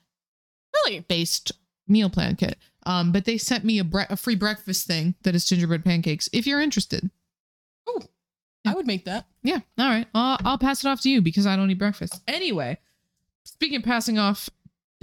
[0.73, 0.99] Really?
[1.01, 1.51] based
[1.87, 2.57] meal plan kit.
[2.85, 6.29] Um, but they sent me a, bre- a free breakfast thing that is gingerbread pancakes.
[6.33, 7.09] If you're interested,
[7.87, 8.01] Oh,
[8.65, 9.25] I would make that.
[9.43, 9.59] yeah.
[9.77, 10.07] All right.
[10.13, 12.21] I'll, I'll pass it off to you because I don't eat breakfast.
[12.27, 12.77] Anyway,
[13.43, 14.49] speaking of passing off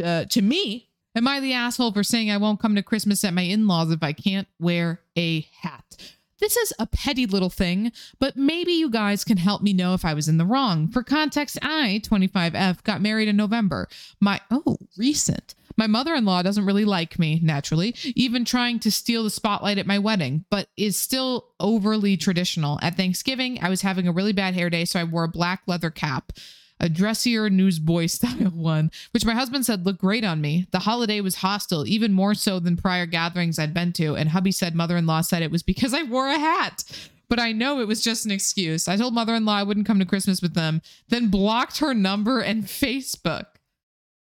[0.03, 3.35] uh, to me, am I the asshole for saying I won't come to Christmas at
[3.35, 6.15] my in laws if I can't wear a hat?
[6.39, 10.05] This is a petty little thing, but maybe you guys can help me know if
[10.05, 10.89] I was in the wrong.
[10.89, 13.89] For context, I, 25F, got married in November.
[14.21, 15.55] My, oh, recent.
[15.77, 19.79] My mother in law doesn't really like me, naturally, even trying to steal the spotlight
[19.79, 22.79] at my wedding, but is still overly traditional.
[22.83, 25.63] At Thanksgiving, I was having a really bad hair day, so I wore a black
[25.67, 26.33] leather cap,
[26.81, 30.67] a dressier newsboy style one, which my husband said looked great on me.
[30.71, 34.53] The holiday was hostile, even more so than prior gatherings I'd been to, and hubby
[34.53, 36.85] said mother in law said it was because I wore a hat.
[37.29, 38.87] But I know it was just an excuse.
[38.87, 41.93] I told mother in law I wouldn't come to Christmas with them, then blocked her
[41.93, 43.47] number and Facebook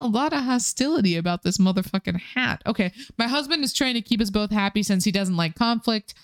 [0.01, 2.63] a lot of hostility about this motherfucking hat.
[2.67, 6.15] Okay, my husband is trying to keep us both happy since he doesn't like conflict.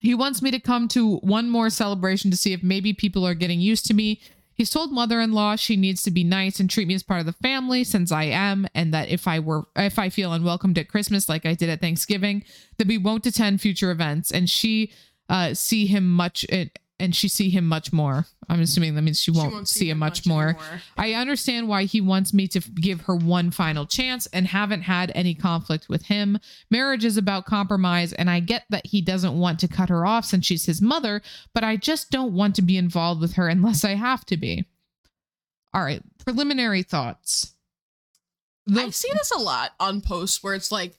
[0.00, 3.34] He wants me to come to one more celebration to see if maybe people are
[3.34, 4.20] getting used to me.
[4.60, 7.32] He's told mother-in-law she needs to be nice and treat me as part of the
[7.32, 11.30] family since I am, and that if I were if I feel unwelcomed at Christmas
[11.30, 12.44] like I did at Thanksgiving,
[12.76, 14.30] that we won't attend future events.
[14.30, 14.92] And she
[15.30, 16.44] uh see him much
[17.00, 18.26] and she see him much more.
[18.48, 20.50] I'm assuming that means she won't, see, him much, more.
[20.50, 20.82] anymore.
[20.98, 25.12] I understand why he wants me to give her one final chance and haven't had
[25.14, 26.38] any conflict with him.
[26.70, 30.24] Marriage is about compromise, and I get that he doesn't want to cut her off
[30.24, 31.22] since she's his mother,
[31.54, 34.66] but I just don't want to be involved with her unless I have to be.
[35.72, 37.54] All right, preliminary thoughts.
[38.66, 40.94] The- I see this a lot on posts where it's like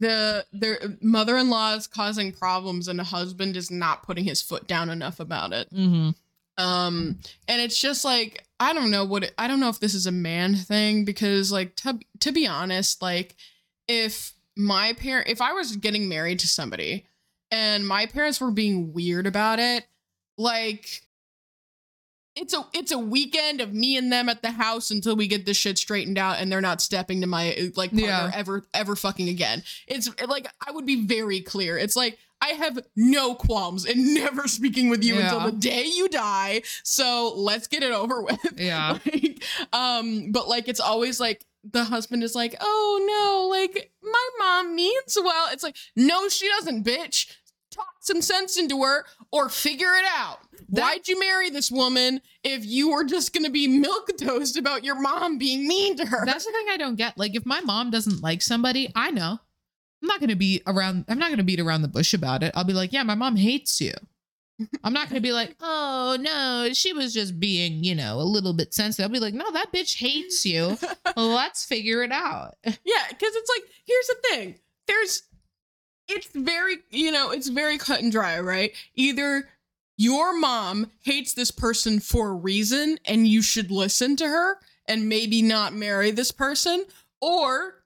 [0.00, 4.90] the their mother-in-law is causing problems and the husband is not putting his foot down
[4.90, 5.72] enough about it.
[5.72, 6.14] Mhm.
[6.58, 7.18] Um
[7.48, 10.06] and it's just like I don't know what it, I don't know if this is
[10.06, 13.36] a man thing because like to to be honest like
[13.88, 17.06] if my parent if I was getting married to somebody
[17.50, 19.86] and my parents were being weird about it
[20.38, 21.05] like
[22.36, 25.46] it's a it's a weekend of me and them at the house until we get
[25.46, 28.30] this shit straightened out and they're not stepping to my like partner Yeah.
[28.34, 29.62] ever ever fucking again.
[29.86, 31.78] It's like I would be very clear.
[31.78, 36.08] It's like I have no qualms in never speaking with you until the day you
[36.08, 36.62] die.
[36.82, 38.38] So let's get it over with.
[38.58, 38.98] Yeah.
[39.04, 44.28] Like, um, but like it's always like the husband is like, oh no, like my
[44.38, 45.48] mom means well.
[45.50, 47.34] It's like, no, she doesn't, bitch.
[47.72, 50.38] Talk some sense into her or figure it out.
[50.68, 55.00] Why'd you marry this woman if you were just gonna be milk toast about your
[55.00, 56.24] mom being mean to her?
[56.26, 57.18] That's the thing I don't get.
[57.18, 59.38] Like, if my mom doesn't like somebody, I know.
[60.02, 61.04] I'm not gonna be around.
[61.08, 62.52] I'm not gonna beat around the bush about it.
[62.54, 63.92] I'll be like, yeah, my mom hates you.
[64.84, 68.52] I'm not gonna be like, oh no, she was just being, you know, a little
[68.52, 69.04] bit sensitive.
[69.04, 70.78] I'll be like, no, that bitch hates you.
[71.16, 72.56] Let's figure it out.
[72.64, 74.54] Yeah, because it's like, here's the thing.
[74.86, 75.22] There's
[76.08, 78.72] it's very, you know, it's very cut and dry, right?
[78.94, 79.48] Either
[79.96, 85.08] your mom hates this person for a reason and you should listen to her and
[85.08, 86.84] maybe not marry this person,
[87.20, 87.82] or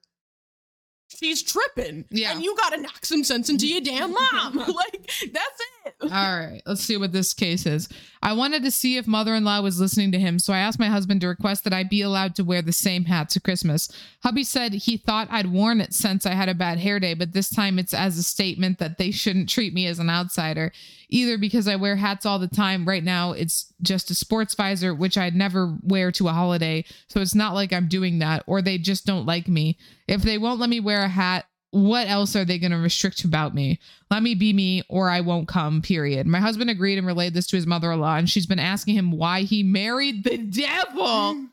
[1.07, 2.05] she's tripping.
[2.09, 2.31] Yeah.
[2.31, 4.55] And you gotta knock some sense into your damn mom.
[4.57, 5.80] like, that's it.
[6.01, 7.89] All right, let's see what this case is.
[8.21, 10.79] I wanted to see if mother in law was listening to him, so I asked
[10.79, 13.91] my husband to request that I be allowed to wear the same hat to Christmas.
[14.23, 17.33] Hubby said he thought I'd worn it since I had a bad hair day, but
[17.33, 20.71] this time it's as a statement that they shouldn't treat me as an outsider.
[21.09, 24.93] Either because I wear hats all the time, right now it's just a sports visor,
[24.93, 28.61] which I'd never wear to a holiday, so it's not like I'm doing that, or
[28.61, 29.77] they just don't like me.
[30.07, 33.23] If they won't let me wear a hat, what else are they going to restrict
[33.23, 33.79] about me?
[34.09, 36.27] Let me be me or I won't come, period.
[36.27, 38.95] My husband agreed and relayed this to his mother in law, and she's been asking
[38.95, 41.47] him why he married the devil.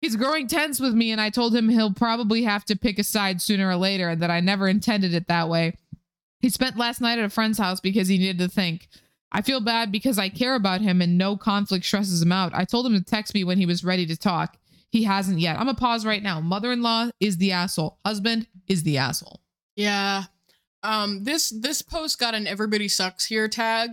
[0.00, 3.04] He's growing tense with me, and I told him he'll probably have to pick a
[3.04, 5.78] side sooner or later, and that I never intended it that way.
[6.40, 8.88] He spent last night at a friend's house because he needed to think.
[9.32, 12.52] I feel bad because I care about him and no conflict stresses him out.
[12.54, 14.58] I told him to text me when he was ready to talk.
[14.90, 15.58] He hasn't yet.
[15.58, 16.40] I'm gonna pause right now.
[16.40, 19.40] Mother in law is the asshole, husband is the asshole.
[19.76, 20.24] Yeah.
[20.82, 23.90] Um this this post got an everybody sucks here tag.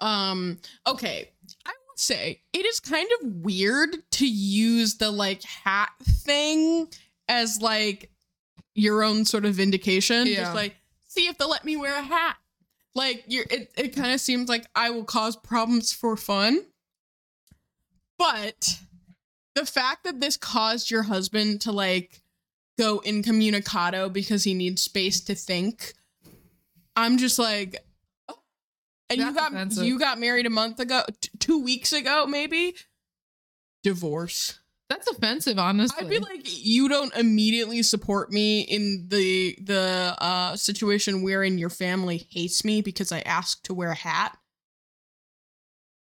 [0.00, 1.30] Um okay.
[1.66, 6.88] I will say it is kind of weird to use the like hat thing
[7.28, 8.10] as like
[8.74, 10.26] your own sort of vindication.
[10.26, 10.36] Yeah.
[10.36, 12.36] Just like, see if they'll let me wear a hat.
[12.94, 16.64] Like you're it, it kind of seems like I will cause problems for fun.
[18.18, 18.80] But
[19.54, 22.19] the fact that this caused your husband to like
[22.80, 25.92] go incommunicado because he needs space to think,
[26.96, 27.84] I'm just like
[29.10, 29.84] and you got offensive.
[29.84, 32.76] you got married a month ago, t- two weeks ago, maybe.
[33.82, 34.60] Divorce.
[34.88, 36.04] That's offensive, honestly.
[36.04, 41.70] I'd be like, you don't immediately support me in the the uh, situation wherein your
[41.70, 44.36] family hates me because I asked to wear a hat.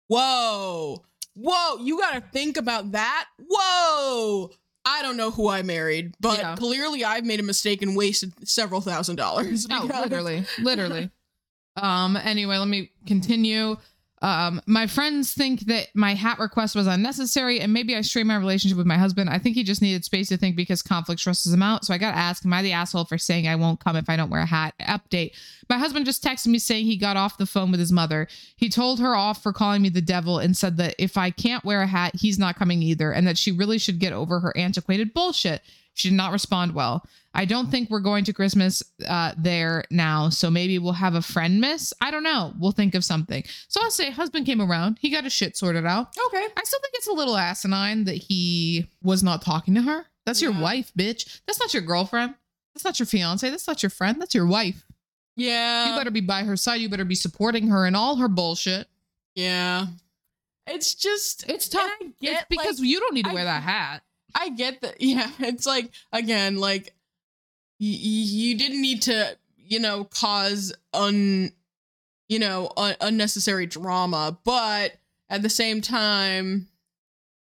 [0.07, 1.05] Whoa,
[1.35, 1.77] whoa!
[1.79, 3.27] You got to think about that.
[3.49, 4.51] Whoa!
[4.85, 6.57] I don't know who I married, but Yeah.
[6.57, 9.66] clearly I've made a mistake and wasted several thousand dollars.
[9.70, 11.11] Oh, because- literally, literally.
[11.76, 12.16] um.
[12.16, 13.76] Anyway, let me continue.
[14.21, 18.37] Um, my friends think that my hat request was unnecessary, and maybe I strained my
[18.37, 19.31] relationship with my husband.
[19.31, 21.85] I think he just needed space to think because conflict stresses him out.
[21.85, 24.09] So I got to ask, am I the asshole for saying I won't come if
[24.09, 24.75] I don't wear a hat?
[24.81, 25.33] Update:
[25.69, 28.27] My husband just texted me saying he got off the phone with his mother.
[28.57, 31.64] He told her off for calling me the devil and said that if I can't
[31.64, 34.57] wear a hat, he's not coming either, and that she really should get over her
[34.57, 35.62] antiquated bullshit.
[35.99, 37.05] She did not respond well.
[37.34, 41.22] I don't think we're going to Christmas uh, there now, so maybe we'll have a
[41.22, 41.92] friend miss.
[42.01, 42.53] I don't know.
[42.59, 43.44] We'll think of something.
[43.68, 44.99] So I'll say, husband came around.
[45.01, 46.09] He got his shit sorted out.
[46.26, 46.46] Okay.
[46.57, 50.07] I still think it's a little asinine that he was not talking to her.
[50.24, 51.40] That's your wife, bitch.
[51.46, 52.34] That's not your girlfriend.
[52.74, 53.49] That's not your fiance.
[53.51, 54.20] That's not your friend.
[54.20, 54.84] That's your wife.
[55.36, 55.90] Yeah.
[55.90, 56.80] you better be by her side.
[56.80, 58.86] You better be supporting her in all her bullshit.
[59.34, 59.86] yeah.
[60.70, 61.90] It's just It's tough.
[62.20, 64.03] Get It's because like, you don't need to I- wear that hat.
[64.35, 64.97] I get that.
[65.01, 66.95] Yeah, it's like again, like
[67.81, 71.51] y- y- you didn't need to, you know, cause un,
[72.29, 74.93] you know, un- unnecessary drama, but
[75.31, 76.68] at the same time,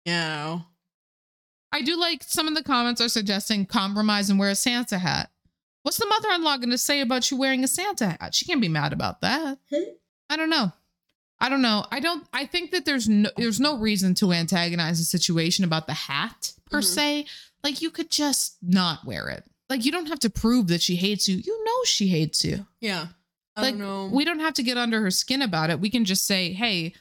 [0.06, 0.64] you know,
[1.72, 5.30] I do like some of the comments are suggesting compromise and wear a Santa hat.
[5.84, 8.34] What's the mother-in-law going to say about you wearing a Santa hat?
[8.36, 9.58] She can't be mad about that.
[10.30, 10.72] I don't know.
[11.40, 11.86] I don't know.
[11.92, 12.26] I don't.
[12.34, 16.54] I think that there's no there's no reason to antagonize a situation about the hat
[16.72, 16.84] per Mhm.
[16.96, 17.26] se.
[17.64, 19.44] Like you could just not wear it.
[19.70, 21.38] Like you don't have to prove that she hates you.
[21.38, 22.66] You know she hates you.
[22.82, 23.08] yeah.
[23.56, 24.06] I like don't know.
[24.14, 25.80] we don't have to get under her skin about it.
[25.80, 26.94] We can just say, "Hey,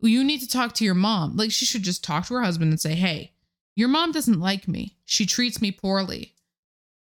[0.00, 2.72] you need to talk to your mom." Like she should just talk to her husband
[2.72, 3.32] and say, "Hey,
[3.76, 4.96] your mom doesn't like me.
[5.04, 6.34] She treats me poorly.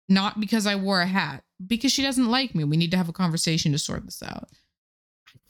[0.09, 2.65] Not because I wore a hat, because she doesn't like me.
[2.65, 4.49] We need to have a conversation to sort this out."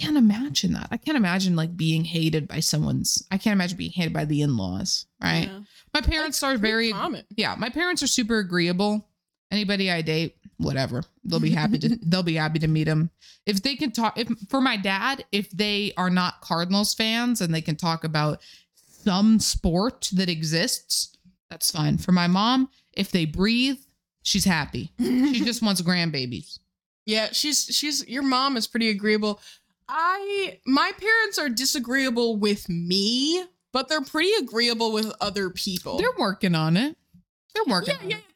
[0.01, 0.89] I can't imagine that.
[0.91, 3.27] I can't imagine like being hated by someone's.
[3.31, 5.49] I can't imagine being hated by the in-laws, right?
[5.49, 5.61] Yeah.
[5.93, 7.25] My parents are very common.
[7.37, 9.07] yeah, my parents are super agreeable.
[9.51, 13.11] Anybody I date, whatever, they'll be happy to they'll be happy to meet him.
[13.47, 17.53] If they can talk, if for my dad, if they are not Cardinals fans and
[17.53, 18.41] they can talk about
[19.03, 21.17] some sport that exists,
[21.51, 21.99] that's fine.
[21.99, 23.79] For my mom, if they breathe,
[24.23, 24.93] she's happy.
[24.99, 26.59] She just wants grandbabies.
[27.07, 29.41] Yeah, she's she's your mom is pretty agreeable.
[29.91, 35.99] I my parents are disagreeable with me, but they're pretty agreeable with other people.
[35.99, 36.97] They're working on it.
[37.55, 37.97] They're working.
[37.97, 38.23] yeah, on yeah, it.
[38.23, 38.30] they're not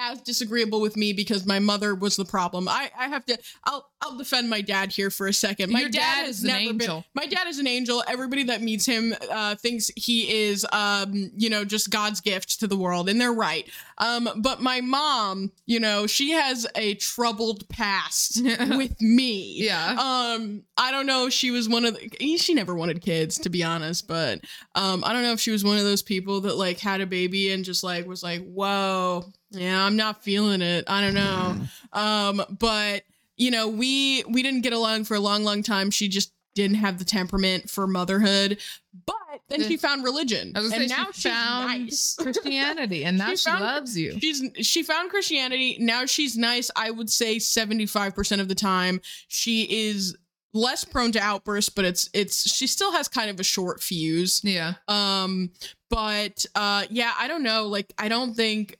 [0.00, 2.68] as disagreeable with me because my mother was the problem.
[2.68, 5.72] I I have to I'll I'll defend my dad here for a second.
[5.72, 6.96] My Your dad has is an angel.
[6.96, 8.02] Been, my dad is an angel.
[8.08, 12.66] Everybody that meets him uh, thinks he is um you know just God's gift to
[12.66, 13.68] the world, and they're right.
[13.98, 19.56] Um, but my mom, you know, she has a troubled past with me.
[19.62, 19.96] Yeah.
[19.98, 23.50] Um, I don't know if she was one of the, she never wanted kids to
[23.50, 24.40] be honest, but
[24.74, 27.06] um, I don't know if she was one of those people that like had a
[27.06, 30.84] baby and just like was like, whoa, yeah, I'm not feeling it.
[30.88, 31.56] I don't know.
[31.92, 33.02] Um, but
[33.36, 35.90] you know, we we didn't get along for a long, long time.
[35.90, 38.58] She just didn't have the temperament for motherhood.
[39.06, 39.16] But
[39.48, 42.16] then she found religion, I was gonna and say now she she's found nice.
[42.20, 44.18] Christianity, and now She she, loves you.
[44.20, 45.76] She's she found Christianity.
[45.80, 46.70] Now she's nice.
[46.76, 50.16] I would say 75% of the time she is
[50.52, 54.40] less prone to outbursts, but it's it's she still has kind of a short fuse.
[54.42, 54.74] Yeah.
[54.88, 55.52] Um
[55.88, 57.66] but uh yeah, I don't know.
[57.66, 58.76] Like I don't think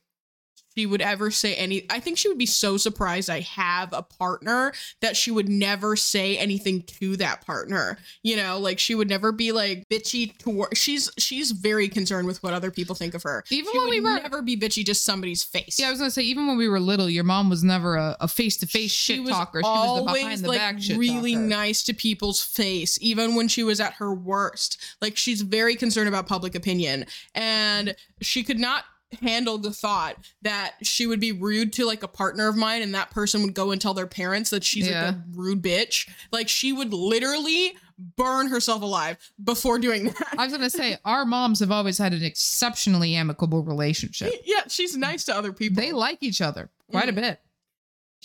[0.81, 4.01] she would ever say any I think she would be so surprised I have a
[4.03, 4.72] partner
[5.03, 7.99] that she would never say anything to that partner.
[8.22, 12.43] You know, like she would never be like bitchy toward she's she's very concerned with
[12.43, 13.45] what other people think of her.
[13.51, 15.78] Even She when would we were- never be bitchy to somebody's face.
[15.78, 18.16] Yeah, I was gonna say even when we were little, your mom was never a,
[18.20, 19.61] a face-to-face shit was talker.
[19.62, 21.47] She was the behind the like back shit really talker.
[21.47, 24.81] nice to people's face, even when she was at her worst.
[25.03, 27.05] Like she's very concerned about public opinion,
[27.35, 28.85] and she could not
[29.21, 32.95] handle the thought that she would be rude to like a partner of mine and
[32.95, 35.07] that person would go and tell their parents that she's Yeah.
[35.07, 37.77] like a rude bitch like she would literally
[38.17, 40.35] burn herself alive before doing that.
[40.39, 44.33] I was gonna say our moms have always had an exceptionally amicable relationship.
[44.45, 45.83] yeah, she's nice to other people.
[45.83, 47.17] They like each other quite a Mm.
[47.17, 47.41] bit.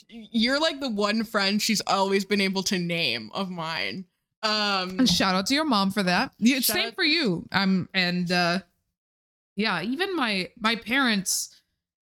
[0.08, 4.06] You're like the one friend she's always been able to name of mine.
[4.44, 6.32] Um, shout out to your mom for that.
[6.62, 7.48] Same out- for you.
[7.52, 8.60] I'm um, and uh,
[9.56, 11.52] yeah, even my my parents.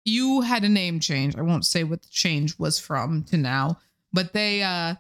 [0.03, 1.35] You had a name change.
[1.35, 3.77] I won't say what the change was from to now,
[4.11, 4.95] but they uh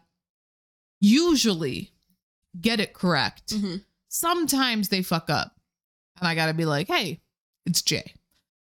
[0.99, 1.91] usually
[2.59, 3.47] get it correct.
[3.53, 3.83] mhm.
[4.09, 5.55] Sometimes they fuck up,
[6.19, 7.21] and I gotta be like, "Hey,
[7.65, 8.13] it's Jay,"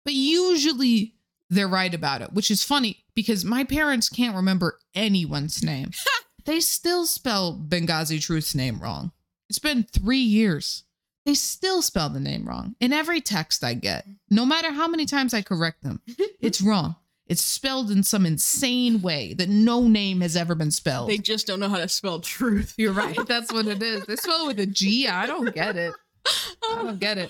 [0.03, 1.13] but usually
[1.49, 5.91] they're right about it, which is funny because my parents can't remember anyone's name.
[6.45, 9.11] they still spell Benghazi Truth's name wrong.
[9.49, 10.84] It's been three years.
[11.28, 14.07] They still spell the name wrong in every text I get.
[14.30, 15.99] No matter how many times I correct them,
[16.39, 16.95] it's wrong.
[17.25, 21.09] It's spelled in some insane way that no name has ever been spelled.
[21.09, 22.75] They just don't know how to spell truth.
[22.78, 23.19] You're right.
[23.28, 24.05] That's what it is.
[24.05, 25.09] They spell it with a G.
[25.09, 25.93] I don't get it.
[26.25, 27.30] I don't get it.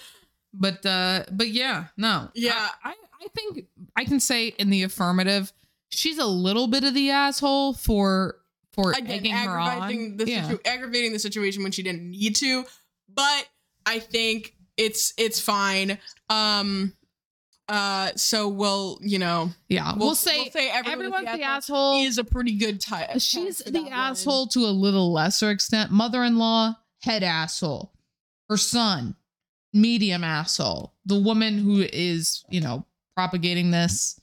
[0.53, 2.29] But uh but yeah, no.
[2.35, 2.69] Yeah.
[2.83, 5.51] I, I, I think I can say in the affirmative,
[5.89, 8.35] she's a little bit of the asshole for
[8.73, 10.17] for Again, egging her on.
[10.17, 10.47] the yeah.
[10.47, 12.63] situ- aggravating the situation when she didn't need to,
[13.11, 13.47] but
[13.87, 15.97] I think it's it's fine.
[16.29, 16.93] Um,
[17.69, 19.93] uh, so we'll you know yeah.
[19.95, 22.03] We'll, say, we'll say everyone everyone's the asshole.
[22.03, 23.09] is a pretty good type.
[23.19, 25.91] she's the asshole to a little lesser extent.
[25.91, 27.93] Mother-in-law, head asshole.
[28.49, 29.15] Her son,
[29.73, 30.93] medium asshole.
[31.05, 32.85] The woman who is, you know,
[33.15, 34.19] propagating this,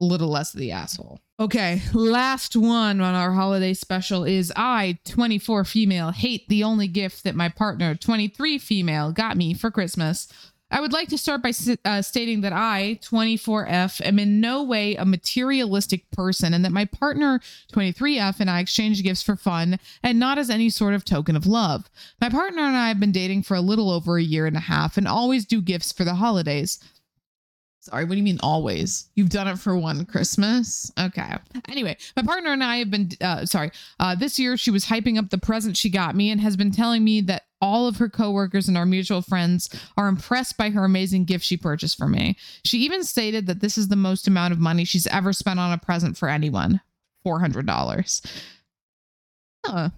[0.00, 1.20] little less of the asshole.
[1.40, 7.24] Okay, last one on our holiday special is I, 24 female, hate the only gift
[7.24, 10.28] that my partner, 23 female, got me for Christmas.
[10.70, 11.52] I would like to start by
[11.84, 16.84] uh, stating that I, 24F, am in no way a materialistic person and that my
[16.84, 17.40] partner,
[17.72, 21.46] 23F, and I exchange gifts for fun and not as any sort of token of
[21.46, 21.88] love.
[22.20, 24.60] My partner and I have been dating for a little over a year and a
[24.60, 26.80] half and always do gifts for the holidays.
[27.84, 29.10] Sorry, what do you mean always?
[29.14, 30.90] You've done it for one Christmas?
[30.98, 31.34] Okay.
[31.68, 35.18] Anyway, my partner and I have been, uh, sorry, uh, this year she was hyping
[35.18, 38.08] up the present she got me and has been telling me that all of her
[38.08, 39.68] coworkers and our mutual friends
[39.98, 42.38] are impressed by her amazing gift she purchased for me.
[42.64, 45.70] She even stated that this is the most amount of money she's ever spent on
[45.70, 46.80] a present for anyone
[47.26, 48.26] $400.
[49.66, 49.90] Huh.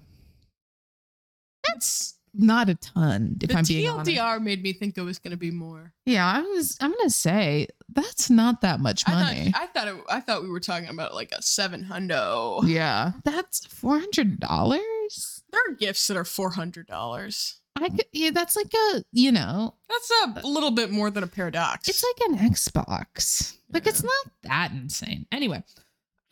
[1.64, 4.11] That's not a ton, if the I'm being honest.
[4.11, 5.93] TLDR made me think it was going to be more.
[6.05, 6.76] Yeah, I was.
[6.80, 9.51] I'm gonna say that's not that much I money.
[9.53, 12.62] thought I thought it, I thought we were talking about like a seven hundo.
[12.68, 15.43] yeah, that's four hundred dollars.
[15.51, 17.61] There are gifts that are four hundred dollars.
[17.78, 18.07] I could.
[18.12, 19.03] Yeah, that's like a.
[19.12, 20.11] You know, That's
[20.43, 21.89] a little bit more than a paradox.
[21.89, 23.57] it's like an Xbox.
[23.72, 25.26] Like it's not that insane.
[25.30, 25.62] Anyway,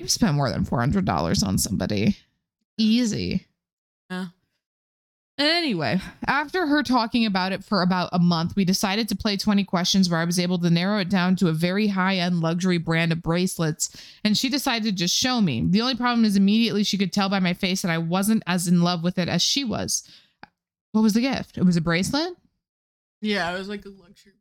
[0.00, 2.16] I've spent more than four hundred dollars on somebody.
[2.78, 3.46] Easy.
[4.10, 4.26] Yeah.
[5.36, 9.64] Anyway, after her talking about it for about a month, we decided to play 20
[9.64, 12.78] questions where I was able to narrow it down to a very high end luxury
[12.78, 13.90] brand of bracelets.
[14.22, 15.64] And she decided to just show me.
[15.66, 18.68] The only problem is immediately she could tell by my face that I wasn't as
[18.68, 20.08] in love with it as she was.
[20.92, 21.58] What was the gift?
[21.58, 22.34] It was a bracelet?
[23.20, 24.34] yeah, it was like a luxury.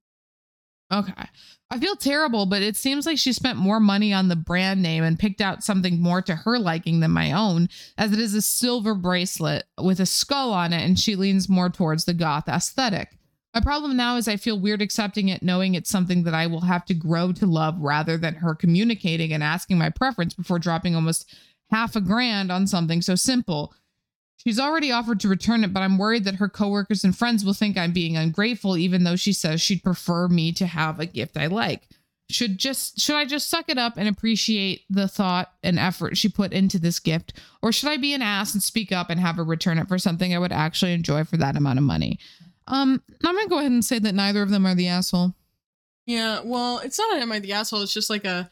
[0.92, 1.28] Okay.
[1.74, 5.04] I feel terrible, but it seems like she spent more money on the brand name
[5.04, 7.68] and picked out something more to her liking than my own,
[7.98, 11.72] as it is a silver bracelet with a skull on it, and she leans more
[11.72, 13.18] towards the goth aesthetic.
[13.56, 16.62] My problem now is I feel weird accepting it, knowing it's something that I will
[16.62, 20.94] have to grow to love rather than her communicating and asking my preference before dropping
[20.94, 21.36] almost
[21.72, 23.74] half a grand on something so simple.
[24.44, 27.54] She's already offered to return it, but I'm worried that her coworkers and friends will
[27.54, 31.38] think I'm being ungrateful, even though she says she'd prefer me to have a gift
[31.38, 31.88] I like.
[32.30, 36.30] Should just should I just suck it up and appreciate the thought and effort she
[36.30, 39.36] put into this gift, or should I be an ass and speak up and have
[39.36, 42.20] her return it for something I would actually enjoy for that amount of money?
[42.68, 45.36] Um, I'm gonna go ahead and say that neither of them are the asshole.
[46.06, 47.82] Yeah, well, it's not am I the asshole?
[47.82, 48.50] It's just like a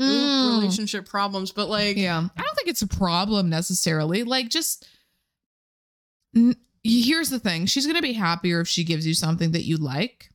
[0.00, 0.46] Mm.
[0.60, 1.50] relationship problems.
[1.50, 4.22] But like, Yeah, I don't think it's a problem necessarily.
[4.22, 4.86] Like, just
[6.82, 10.30] here's the thing: she's gonna be happier if she gives you something that you like.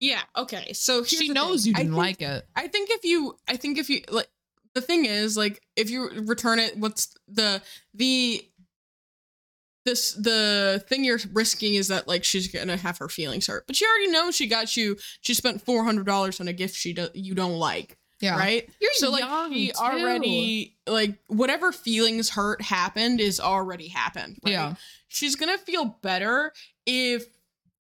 [0.00, 0.72] yeah, okay.
[0.72, 1.70] So she knows thing.
[1.70, 2.46] you didn't think- like it.
[2.56, 4.28] I think if you, I think if you like,
[4.74, 7.60] the thing is like, if you return it, what's the
[7.94, 8.42] the
[9.86, 13.74] this the thing you're risking is that like she's gonna have her feelings hurt, but
[13.76, 14.96] she already knows she got you.
[15.22, 18.68] She spent four hundred dollars on a gift she do, you don't like, Yeah, right?
[18.80, 19.78] You're so like she too.
[19.78, 24.38] already like whatever feelings hurt happened is already happened.
[24.44, 24.52] right?
[24.52, 24.74] Yeah.
[25.08, 26.52] she's gonna feel better
[26.86, 27.24] if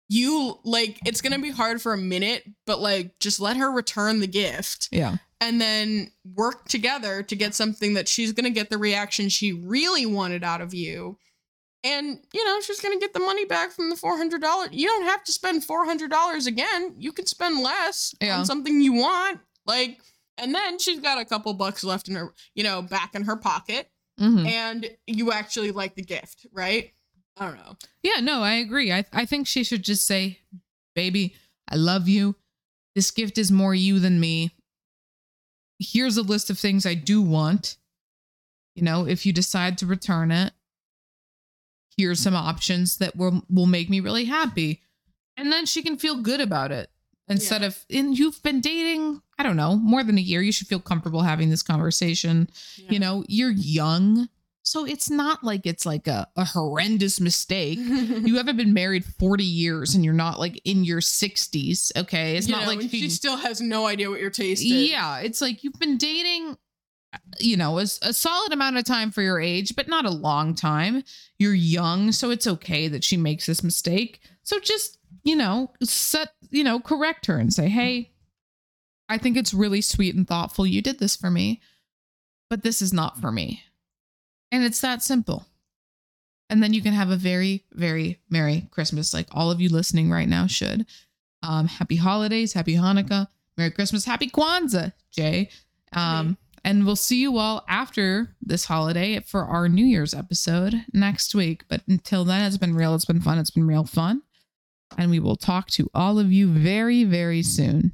[0.08, 4.20] you like it's gonna be hard for a minute but like just let her return
[4.20, 8.78] the gift Yeah, and then work together to get something that she's gonna get the
[8.78, 11.18] reaction she really wanted out of you
[11.84, 14.68] And, you know, she's to get the money back from the $400.
[14.72, 16.94] You don't have to spend $400 again.
[16.98, 18.38] You can spend less Yeah.
[18.40, 19.38] on something you want.
[19.64, 20.00] Like,
[20.38, 23.36] and then she's got a couple bucks left in her, you know, back in her
[23.36, 23.90] pocket.
[24.18, 24.46] Mhm.
[24.48, 26.92] And you actually like the gift, right?
[27.36, 27.76] I don't know.
[28.02, 28.92] Yeah, no, I agree.
[28.92, 30.40] I, I think she should just say,
[30.94, 31.34] baby,
[31.68, 32.34] I love you.
[32.96, 34.50] This gift is more you than me.
[35.78, 37.76] Here's a list of things I do want.
[38.74, 40.52] You know, if you decide to return it,
[41.96, 44.82] here's some options that will will make me really happy.
[45.36, 46.90] And then she can feel good about it.
[47.28, 47.66] Instead Yeah.
[47.68, 50.40] of and you've been dating, I don't know, more than a year.
[50.42, 52.48] You should feel comfortable having this conversation
[52.88, 54.28] you know you're young
[54.62, 59.42] so it's not like it's like a, a horrendous mistake you haven't been married 40
[59.44, 63.08] years and you're not like in your 60s okay it's You not know, like she,
[63.10, 64.70] still has no idea what your taste is.
[64.70, 66.56] yeah it's like you've been dating
[67.40, 70.54] you know a, a solid amount of time for your age but not a long
[70.54, 71.02] time
[71.38, 76.30] you're young so it's okay that she makes this mistake so just you know set
[76.50, 78.10] you know correct her and say hey
[79.08, 81.60] i think it's really sweet and thoughtful you did this for me
[82.50, 83.62] but this is not for me.
[84.50, 85.46] And it's that simple.
[86.50, 90.10] And then you can have a very very merry christmas like all of you listening
[90.10, 90.86] right now should.
[91.42, 93.28] Um happy holidays happy hanukkah
[93.58, 95.50] merry christmas happy kwanzaa jay.
[95.92, 101.34] Um and we'll see you all after this holiday for our new year's episode next
[101.34, 101.64] week.
[101.68, 104.22] But until then it's been real it's been fun it's been real fun
[104.96, 107.92] and we will talk to all of you very very soon